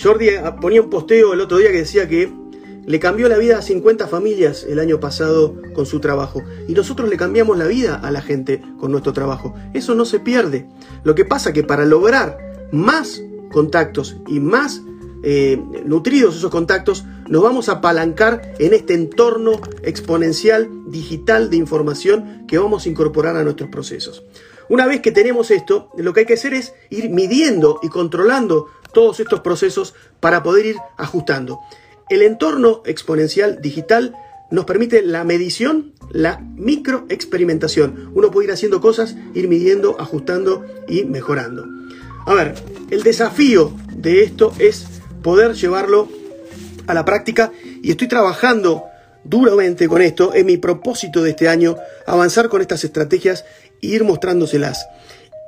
Jordi 0.00 0.28
ponía 0.60 0.82
un 0.82 0.90
posteo 0.90 1.32
el 1.32 1.40
otro 1.40 1.56
día 1.58 1.70
que 1.70 1.78
decía 1.78 2.06
que 2.06 2.30
le 2.84 3.00
cambió 3.00 3.28
la 3.28 3.38
vida 3.38 3.58
a 3.58 3.62
50 3.62 4.08
familias 4.08 4.64
el 4.68 4.78
año 4.78 5.00
pasado 5.00 5.56
con 5.74 5.86
su 5.86 6.00
trabajo. 6.00 6.42
Y 6.68 6.72
nosotros 6.74 7.08
le 7.08 7.16
cambiamos 7.16 7.56
la 7.58 7.66
vida 7.66 7.94
a 7.96 8.10
la 8.10 8.22
gente 8.22 8.62
con 8.78 8.90
nuestro 8.90 9.12
trabajo. 9.12 9.54
Eso 9.74 9.94
no 9.94 10.04
se 10.04 10.20
pierde. 10.20 10.66
Lo 11.04 11.14
que 11.14 11.24
pasa 11.24 11.52
que 11.52 11.62
para 11.62 11.84
lograr 11.84 12.38
más 12.72 13.22
contactos 13.52 14.16
y 14.26 14.40
más 14.40 14.82
eh, 15.22 15.62
nutridos 15.84 16.36
esos 16.36 16.50
contactos, 16.50 17.04
nos 17.28 17.42
vamos 17.42 17.68
a 17.68 17.74
apalancar 17.74 18.54
en 18.58 18.74
este 18.74 18.94
entorno 18.94 19.60
exponencial 19.82 20.68
digital 20.86 21.48
de 21.48 21.56
información 21.58 22.44
que 22.48 22.58
vamos 22.58 22.84
a 22.84 22.88
incorporar 22.88 23.36
a 23.36 23.44
nuestros 23.44 23.70
procesos. 23.70 24.24
Una 24.68 24.86
vez 24.86 25.00
que 25.00 25.12
tenemos 25.12 25.50
esto, 25.50 25.90
lo 25.96 26.12
que 26.12 26.20
hay 26.20 26.26
que 26.26 26.34
hacer 26.34 26.54
es 26.54 26.74
ir 26.90 27.10
midiendo 27.10 27.78
y 27.82 27.88
controlando 27.88 28.66
todos 28.92 29.20
estos 29.20 29.40
procesos 29.40 29.94
para 30.20 30.42
poder 30.42 30.66
ir 30.66 30.76
ajustando. 30.96 31.60
El 32.12 32.20
entorno 32.20 32.82
exponencial 32.84 33.62
digital 33.62 34.14
nos 34.50 34.66
permite 34.66 35.00
la 35.00 35.24
medición, 35.24 35.94
la 36.10 36.40
microexperimentación. 36.56 38.10
Uno 38.12 38.30
puede 38.30 38.48
ir 38.48 38.52
haciendo 38.52 38.82
cosas, 38.82 39.16
ir 39.32 39.48
midiendo, 39.48 39.98
ajustando 39.98 40.62
y 40.86 41.04
mejorando. 41.04 41.64
A 42.26 42.34
ver, 42.34 42.54
el 42.90 43.02
desafío 43.02 43.74
de 43.96 44.24
esto 44.24 44.52
es 44.58 44.84
poder 45.22 45.54
llevarlo 45.54 46.06
a 46.86 46.92
la 46.92 47.06
práctica 47.06 47.50
y 47.82 47.92
estoy 47.92 48.08
trabajando 48.08 48.84
duramente 49.24 49.88
con 49.88 50.02
esto. 50.02 50.34
Es 50.34 50.44
mi 50.44 50.58
propósito 50.58 51.22
de 51.22 51.30
este 51.30 51.48
año 51.48 51.76
avanzar 52.06 52.50
con 52.50 52.60
estas 52.60 52.84
estrategias 52.84 53.46
e 53.80 53.86
ir 53.86 54.04
mostrándoselas. 54.04 54.86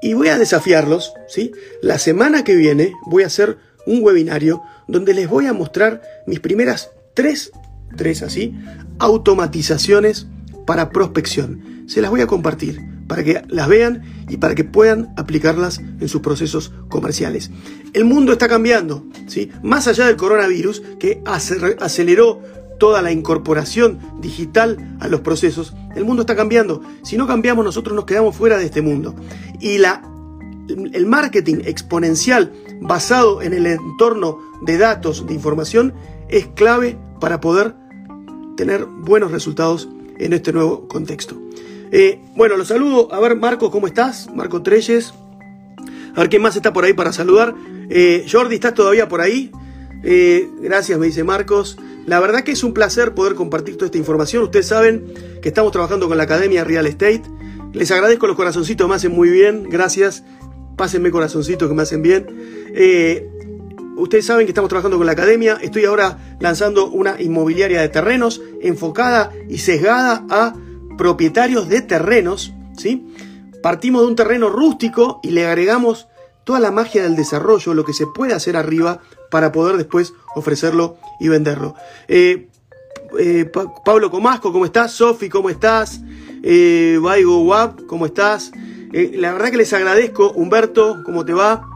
Y 0.01 0.15
voy 0.15 0.29
a 0.29 0.39
desafiarlos, 0.39 1.13
¿sí? 1.29 1.53
La 1.83 1.99
semana 1.99 2.43
que 2.43 2.55
viene 2.55 2.95
voy 3.05 3.23
a 3.23 3.27
hacer 3.27 3.59
un 3.87 4.03
webinario 4.03 4.63
donde 4.89 5.15
les 5.15 5.29
voy 5.29 5.47
a 5.47 5.53
mostrar 5.53 6.03
mis 6.27 6.41
primeras 6.41 6.91
tres, 7.15 7.53
tres 7.97 8.23
así, 8.23 8.55
automatizaciones 8.99 10.27
para 10.67 10.91
prospección. 10.91 11.85
Se 11.87 12.01
las 12.01 12.11
voy 12.11 12.21
a 12.21 12.27
compartir 12.27 12.81
para 13.07 13.23
que 13.23 13.43
las 13.49 13.69
vean 13.69 14.03
y 14.29 14.39
para 14.39 14.55
que 14.55 14.65
puedan 14.65 15.13
aplicarlas 15.17 15.79
en 15.79 16.09
sus 16.09 16.23
procesos 16.23 16.73
comerciales. 16.89 17.51
El 17.93 18.05
mundo 18.05 18.33
está 18.33 18.49
cambiando, 18.49 19.05
¿sí? 19.27 19.51
más 19.63 19.87
allá 19.87 20.07
del 20.07 20.17
coronavirus 20.17 20.83
que 20.99 21.23
aceleró 21.27 22.43
toda 22.79 23.03
la 23.03 23.13
incorporación 23.13 23.99
digital 24.21 24.97
a 25.01 25.09
los 25.09 25.21
procesos, 25.21 25.75
el 25.95 26.05
mundo 26.05 26.23
está 26.23 26.35
cambiando. 26.35 26.83
Si 27.03 27.17
no 27.17 27.27
cambiamos, 27.27 27.65
nosotros 27.65 27.95
nos 27.95 28.05
quedamos 28.05 28.35
fuera 28.35 28.59
de 28.59 28.65
este 28.65 28.83
mundo. 28.83 29.15
Y 29.61 29.79
la 29.79 30.03
el 30.69 31.07
marketing 31.07 31.57
exponencial 31.65 32.53
basado 32.81 33.43
en 33.43 33.53
el 33.53 33.67
entorno 33.67 34.39
de 34.63 34.79
datos, 34.79 35.27
de 35.27 35.35
información, 35.35 35.95
es 36.29 36.47
clave 36.49 36.99
para 37.21 37.41
poder 37.41 37.75
tener 38.57 38.85
buenos 38.87 39.33
resultados 39.33 39.89
en 40.19 40.33
este 40.33 40.53
nuevo 40.53 40.89
contexto. 40.89 41.37
Eh, 41.91 42.21
bueno, 42.35 42.57
los 42.57 42.69
saludo. 42.69 43.13
A 43.13 43.21
ver, 43.21 43.37
Marco, 43.37 43.71
¿cómo 43.71 43.87
estás? 43.87 44.29
Marco 44.35 44.63
Treyes. 44.63 45.15
A 46.15 46.21
ver 46.21 46.29
quién 46.29 46.43
más 46.43 46.57
está 46.57 46.73
por 46.73 46.85
ahí 46.85 46.93
para 46.93 47.13
saludar. 47.13 47.55
Eh, 47.91 48.27
Jordi, 48.31 48.57
¿estás 48.57 48.75
todavía 48.75 49.09
por 49.09 49.21
ahí? 49.21 49.51
Eh, 50.03 50.49
gracias, 50.61 50.99
me 50.99 51.07
dice 51.07 51.25
Marcos. 51.25 51.79
La 52.07 52.21
verdad 52.21 52.43
que 52.43 52.53
es 52.53 52.63
un 52.63 52.75
placer 52.75 53.15
poder 53.15 53.35
compartir 53.35 53.77
toda 53.77 53.87
esta 53.87 53.99
información. 53.99 54.43
Ustedes 54.45 54.67
saben 54.67 55.13
que 55.41 55.49
estamos 55.49 55.73
trabajando 55.73 56.09
con 56.09 56.17
la 56.17 56.25
Academia 56.25 56.65
Real 56.65 56.87
Estate. 56.87 57.23
Les 57.73 57.91
agradezco 57.91 58.27
los 58.27 58.37
corazoncitos, 58.37 58.89
me 58.89 58.95
hacen 58.95 59.13
muy 59.13 59.31
bien. 59.31 59.65
Gracias 59.69 60.23
pásenme 60.77 61.11
corazoncitos 61.11 61.69
que 61.69 61.75
me 61.75 61.83
hacen 61.83 62.03
bien. 62.03 62.27
Eh, 62.75 63.29
ustedes 63.97 64.27
saben 64.27 64.47
que 64.47 64.51
estamos 64.51 64.69
trabajando 64.69 64.97
con 64.97 65.07
la 65.07 65.13
academia. 65.13 65.59
Estoy 65.61 65.85
ahora 65.85 66.37
lanzando 66.41 66.89
una 66.89 67.21
inmobiliaria 67.21 67.81
de 67.81 67.89
terrenos 67.89 68.43
enfocada 68.61 69.33
y 69.49 69.59
sesgada 69.59 70.25
a 70.29 70.55
propietarios 70.97 71.69
de 71.69 71.83
terrenos. 71.83 72.53
¿sí? 72.77 73.07
Partimos 73.63 74.03
de 74.03 74.09
un 74.09 74.17
terreno 74.17 74.49
rústico 74.51 75.21
y 75.23 75.31
le 75.31 75.47
agregamos 75.47 76.09
toda 76.45 76.61
la 76.61 76.71
magia 76.71 77.03
del 77.03 77.17
desarrollo, 77.17 77.75
lo 77.75 77.85
que 77.85 77.95
se 77.95 78.07
puede 78.07 78.35
hacer 78.35 78.57
arriba 78.57 79.01
para 79.31 79.51
poder 79.51 79.77
después 79.77 80.13
ofrecerlo 80.35 80.99
y 81.19 81.29
venderlo. 81.29 81.75
Eh, 82.07 82.49
eh, 83.19 83.51
Pablo 83.85 84.11
Comasco, 84.11 84.53
¿cómo 84.53 84.65
estás? 84.65 84.93
Sofi, 84.93 85.29
¿cómo 85.29 85.49
estás? 85.49 86.01
Eh, 86.43 86.99
Baigo 87.01 87.43
Wab, 87.45 87.87
¿cómo 87.87 88.07
estás? 88.07 88.53
Eh, 88.97 89.11
la 89.17 89.33
verdad 89.33 89.51
que 89.51 89.57
les 89.57 89.73
agradezco. 89.73 90.31
Humberto, 90.31 91.03
¿cómo 91.05 91.25
te 91.25 91.33
va? 91.33 91.69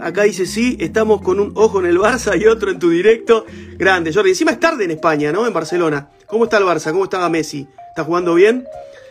acá 0.00 0.22
dice 0.22 0.46
sí, 0.46 0.78
estamos 0.80 1.20
con 1.20 1.38
un 1.40 1.52
ojo 1.54 1.80
en 1.80 1.84
el 1.84 1.98
Barça 1.98 2.40
y 2.40 2.46
otro 2.46 2.70
en 2.70 2.78
tu 2.78 2.88
directo. 2.88 3.44
Grande, 3.76 4.14
Jordi. 4.14 4.30
Encima 4.30 4.52
es 4.52 4.60
tarde 4.60 4.84
en 4.84 4.92
España, 4.92 5.30
¿no? 5.30 5.46
En 5.46 5.52
Barcelona. 5.52 6.08
¿Cómo 6.26 6.44
está 6.44 6.56
el 6.56 6.64
Barça? 6.64 6.90
¿Cómo 6.92 7.04
estaba 7.04 7.28
Messi? 7.28 7.66
¿Está 7.90 8.04
jugando 8.04 8.34
bien? 8.34 8.64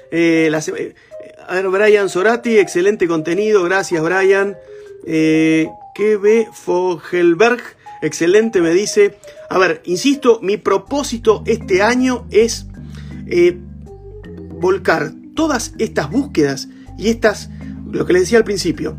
a 0.10 1.54
ver, 1.54 1.68
Brian 1.68 2.10
Sorati, 2.10 2.58
excelente 2.58 3.08
contenido. 3.08 3.64
Gracias, 3.64 4.02
Brian. 4.02 4.58
Eh, 5.06 5.68
ve 5.98 6.48
Fogelberg, 6.54 7.62
excelente, 8.02 8.62
me 8.62 8.72
dice. 8.72 9.18
A 9.50 9.58
ver, 9.58 9.82
insisto, 9.86 10.40
mi 10.42 10.58
propósito 10.58 11.44
este 11.46 11.82
año 11.82 12.26
es 12.32 12.68
eh, 13.28 13.58
volcar 14.60 15.12
todas 15.36 15.74
estas 15.78 16.10
búsquedas 16.10 16.70
y 16.98 17.10
estas, 17.10 17.50
lo 17.92 18.06
que 18.06 18.14
les 18.14 18.24
decía 18.24 18.40
al 18.40 18.44
principio, 18.44 18.98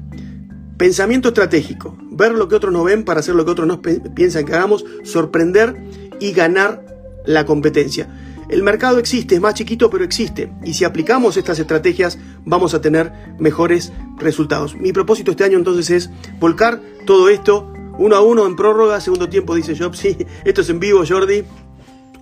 pensamiento 0.77 1.29
estratégico, 1.29 1.97
ver 2.11 2.33
lo 2.33 2.49
que 2.49 2.55
otros 2.55 2.73
no 2.73 2.85
ven 2.85 3.05
para 3.05 3.21
hacer 3.21 3.35
lo 3.35 3.45
que 3.45 3.51
otros 3.51 3.67
no 3.67 3.83
piensan 3.83 4.45
que 4.45 4.55
hagamos, 4.55 4.85
sorprender 5.03 5.77
y 6.21 6.33
ganar 6.33 6.85
la 7.27 7.45
competencia. 7.45 8.09
El 8.49 8.63
mercado 8.63 8.99
existe, 8.99 9.35
es 9.35 9.41
más 9.43 9.55
chiquito, 9.55 9.91
pero 9.91 10.05
existe. 10.05 10.51
Y 10.65 10.73
si 10.73 10.85
aplicamos 10.85 11.37
estas 11.37 11.59
estrategias, 11.59 12.19
vamos 12.47 12.73
a 12.73 12.81
tener 12.81 13.13
mejores 13.39 13.93
resultados. 14.17 14.75
Mi 14.75 14.93
propósito 14.93 15.33
este 15.33 15.45
año 15.45 15.59
entonces 15.59 15.91
es 15.91 16.11
volcar 16.41 16.81
todo 17.05 17.29
esto 17.29 17.71
uno 17.99 18.15
a 18.15 18.21
uno 18.21 18.47
en 18.47 18.57
prórroga, 18.57 19.01
segundo 19.01 19.29
tiempo, 19.29 19.55
dice 19.55 19.77
Job. 19.77 19.95
Sí, 19.99 20.17
esto 20.45 20.63
es 20.63 20.71
en 20.71 20.81
vivo, 20.81 21.03
Jordi. 21.07 21.45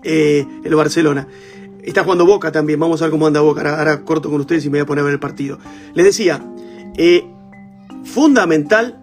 Eh, 0.02 0.46
el 0.64 0.74
Barcelona. 0.74 1.28
Está 1.86 2.02
jugando 2.02 2.26
Boca 2.26 2.52
también. 2.52 2.78
Vamos 2.78 3.00
a 3.00 3.06
ver 3.06 3.12
cómo 3.12 3.26
anda 3.26 3.40
Boca. 3.40 3.78
Ahora, 3.78 4.02
corto 4.02 4.30
con 4.30 4.40
ustedes 4.40 4.64
y 4.64 4.70
me 4.70 4.78
voy 4.78 4.82
a 4.82 4.86
poner 4.86 5.02
a 5.02 5.04
ver 5.04 5.14
el 5.14 5.20
partido. 5.20 5.58
Les 5.94 6.04
decía, 6.04 6.42
eh, 6.96 7.24
fundamental 8.04 9.00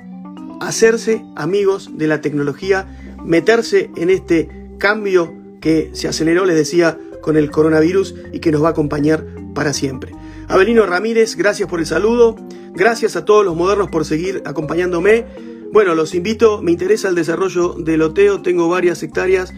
hacerse 0.61 1.25
amigos 1.35 1.91
de 1.97 2.07
la 2.07 2.21
tecnología, 2.21 2.87
meterse 3.23 3.89
en 3.95 4.09
este 4.09 4.49
cambio 4.77 5.33
que 5.61 5.91
se 5.93 6.07
aceleró, 6.07 6.45
les 6.45 6.57
decía, 6.57 6.99
con 7.21 7.37
el 7.37 7.49
coronavirus 7.49 8.15
y 8.33 8.39
que 8.39 8.51
nos 8.51 8.61
va 8.61 8.67
a 8.67 8.71
acompañar 8.71 9.25
para 9.55 9.73
siempre. 9.73 10.11
Abelino 10.49 10.85
Ramírez, 10.85 11.35
gracias 11.35 11.69
por 11.69 11.79
el 11.79 11.85
saludo. 11.85 12.35
Gracias 12.75 13.15
a 13.15 13.23
todos 13.23 13.45
los 13.45 13.55
modernos 13.55 13.89
por 13.89 14.03
seguir 14.03 14.41
acompañándome. 14.45 15.25
Bueno, 15.71 15.95
los 15.95 16.13
invito, 16.15 16.61
me 16.61 16.71
interesa 16.71 17.07
el 17.07 17.15
desarrollo 17.15 17.73
del 17.73 17.99
loteo, 17.99 18.41
tengo 18.41 18.67
varias 18.67 19.01
hectáreas. 19.03 19.53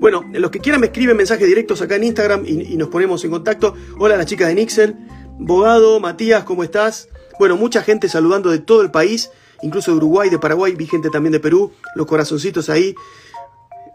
Bueno, 0.00 0.24
los 0.32 0.50
que 0.50 0.60
quieran 0.60 0.80
me 0.80 0.86
escriben 0.86 1.14
mensajes 1.14 1.46
directos 1.46 1.82
acá 1.82 1.96
en 1.96 2.04
Instagram 2.04 2.44
y, 2.46 2.74
nos 2.78 2.88
ponemos 2.88 3.22
en 3.22 3.30
contacto. 3.30 3.74
Hola, 3.98 4.16
las 4.16 4.24
chicas 4.24 4.48
de 4.48 4.54
Nixel. 4.54 4.96
Bogado, 5.38 6.00
Matías, 6.00 6.44
¿cómo 6.44 6.64
estás? 6.64 7.10
Bueno, 7.38 7.58
mucha 7.58 7.82
gente 7.82 8.08
saludando 8.08 8.50
de 8.50 8.60
todo 8.60 8.80
el 8.80 8.90
país, 8.90 9.30
incluso 9.60 9.90
de 9.90 9.98
Uruguay, 9.98 10.30
de 10.30 10.38
Paraguay, 10.38 10.74
vi 10.74 10.86
gente 10.86 11.10
también 11.10 11.32
de 11.32 11.40
Perú, 11.40 11.72
los 11.96 12.06
corazoncitos 12.06 12.70
ahí. 12.70 12.94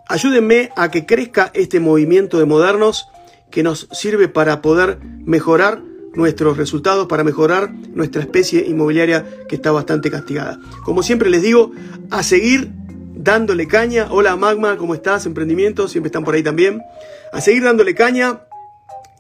Ayúdenme 0.08 0.70
a 0.76 0.92
que 0.92 1.08
crezca 1.08 1.50
este 1.56 1.80
movimiento 1.80 2.38
de 2.38 2.46
modernos 2.46 3.08
que 3.50 3.64
nos 3.64 3.88
sirve 3.92 4.28
para 4.28 4.62
poder 4.62 5.00
mejorar 5.02 5.82
nuestros 6.14 6.56
resultados, 6.56 7.08
para 7.08 7.24
mejorar 7.24 7.74
nuestra 7.74 8.22
especie 8.22 8.64
inmobiliaria 8.68 9.26
que 9.50 9.56
está 9.56 9.72
bastante 9.72 10.12
castigada. 10.12 10.60
Como 10.84 11.02
siempre 11.02 11.32
les 11.32 11.42
digo, 11.42 11.72
a 12.12 12.22
seguir 12.22 12.70
dándole 13.16 13.68
caña. 13.68 14.08
Hola 14.12 14.36
Magma, 14.36 14.78
¿cómo 14.78 14.94
estás? 14.94 15.26
Emprendimiento, 15.26 15.88
siempre 15.88 16.10
están 16.10 16.24
por 16.24 16.36
ahí 16.36 16.44
también. 16.44 16.84
A 17.32 17.42
seguir 17.42 17.64
dándole 17.64 17.96
caña. 17.96 18.42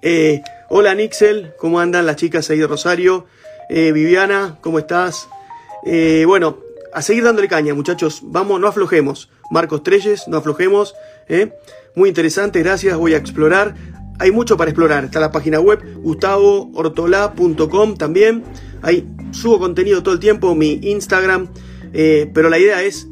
Eh, 0.01 0.41
hola 0.69 0.93
Nixel, 0.93 1.53
¿cómo 1.57 1.79
andan 1.79 2.05
las 2.05 2.17
chicas 2.17 2.49
ahí 2.49 2.59
de 2.59 2.67
Rosario? 2.67 3.25
Eh, 3.69 3.91
Viviana, 3.91 4.57
¿cómo 4.61 4.79
estás? 4.79 5.27
Eh, 5.85 6.25
bueno, 6.27 6.59
a 6.93 7.01
seguir 7.01 7.23
dándole 7.23 7.47
caña, 7.47 7.73
muchachos. 7.73 8.21
Vamos, 8.23 8.59
no 8.59 8.67
aflojemos. 8.67 9.29
Marcos 9.49 9.83
Treyes, 9.83 10.27
no 10.27 10.37
aflojemos. 10.37 10.95
Muy 11.95 12.09
interesante, 12.09 12.61
gracias. 12.61 12.97
Voy 12.97 13.13
a 13.13 13.17
explorar 13.17 13.75
hay 14.17 14.31
mucho 14.31 14.55
para 14.55 14.71
explorar. 14.71 15.03
Está 15.03 15.19
la 15.19 15.29
página 15.29 15.59
web 15.59 15.81
gustavohortolá.com 15.97 17.97
también. 17.97 18.45
Ahí 18.81 19.05
subo 19.31 19.59
contenido 19.59 20.03
todo 20.03 20.13
el 20.13 20.21
tiempo, 20.21 20.55
mi 20.55 20.79
Instagram. 20.83 21.49
Pero 21.91 22.49
la 22.49 22.57
idea 22.57 22.81
es 22.81 23.09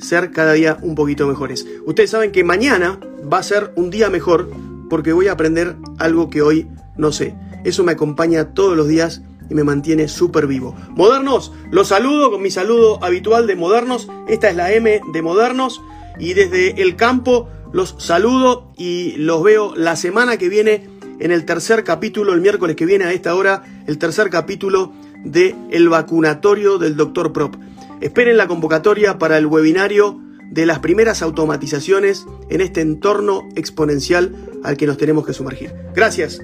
ser 0.00 0.30
cada 0.30 0.52
día 0.52 0.78
un 0.82 0.94
poquito 0.94 1.26
mejores. 1.26 1.66
Ustedes 1.86 2.10
saben 2.10 2.32
que 2.32 2.44
mañana 2.44 2.98
va 3.30 3.38
a 3.38 3.42
ser 3.42 3.72
un 3.76 3.90
día 3.90 4.10
mejor 4.10 4.50
porque 4.88 5.12
voy 5.12 5.28
a 5.28 5.32
aprender 5.32 5.76
algo 5.98 6.30
que 6.30 6.42
hoy 6.42 6.66
no 6.96 7.12
sé. 7.12 7.34
Eso 7.64 7.84
me 7.84 7.92
acompaña 7.92 8.54
todos 8.54 8.76
los 8.76 8.88
días 8.88 9.22
y 9.50 9.54
me 9.54 9.64
mantiene 9.64 10.08
súper 10.08 10.46
vivo. 10.46 10.74
Modernos, 10.90 11.52
los 11.70 11.88
saludo 11.88 12.30
con 12.30 12.42
mi 12.42 12.50
saludo 12.50 13.02
habitual 13.02 13.46
de 13.46 13.56
Modernos. 13.56 14.08
Esta 14.28 14.50
es 14.50 14.56
la 14.56 14.72
M 14.72 15.00
de 15.12 15.22
Modernos 15.22 15.80
y 16.18 16.34
desde 16.34 16.82
el 16.82 16.96
campo 16.96 17.48
los 17.72 17.96
saludo 17.98 18.72
y 18.76 19.14
los 19.16 19.42
veo 19.42 19.74
la 19.76 19.96
semana 19.96 20.36
que 20.36 20.48
viene 20.48 20.88
en 21.20 21.32
el 21.32 21.44
tercer 21.44 21.84
capítulo, 21.84 22.32
el 22.32 22.40
miércoles 22.40 22.76
que 22.76 22.86
viene 22.86 23.04
a 23.04 23.12
esta 23.12 23.34
hora, 23.34 23.62
el 23.86 23.98
tercer 23.98 24.30
capítulo 24.30 24.92
de 25.24 25.54
El 25.70 25.88
vacunatorio 25.88 26.78
del 26.78 26.96
Dr. 26.96 27.32
Prop. 27.32 27.56
Esperen 28.00 28.36
la 28.36 28.46
convocatoria 28.46 29.18
para 29.18 29.38
el 29.38 29.46
webinario 29.46 30.20
de 30.50 30.66
las 30.66 30.78
primeras 30.78 31.22
automatizaciones 31.22 32.26
en 32.48 32.60
este 32.60 32.80
entorno 32.80 33.48
exponencial 33.54 34.34
al 34.64 34.76
que 34.76 34.86
nos 34.86 34.96
tenemos 34.96 35.26
que 35.26 35.34
sumergir. 35.34 35.74
Gracias. 35.94 36.40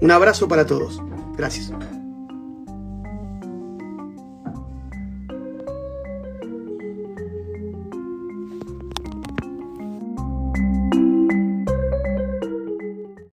Un 0.00 0.10
abrazo 0.10 0.48
para 0.48 0.66
todos. 0.66 1.00
Gracias. 1.36 1.72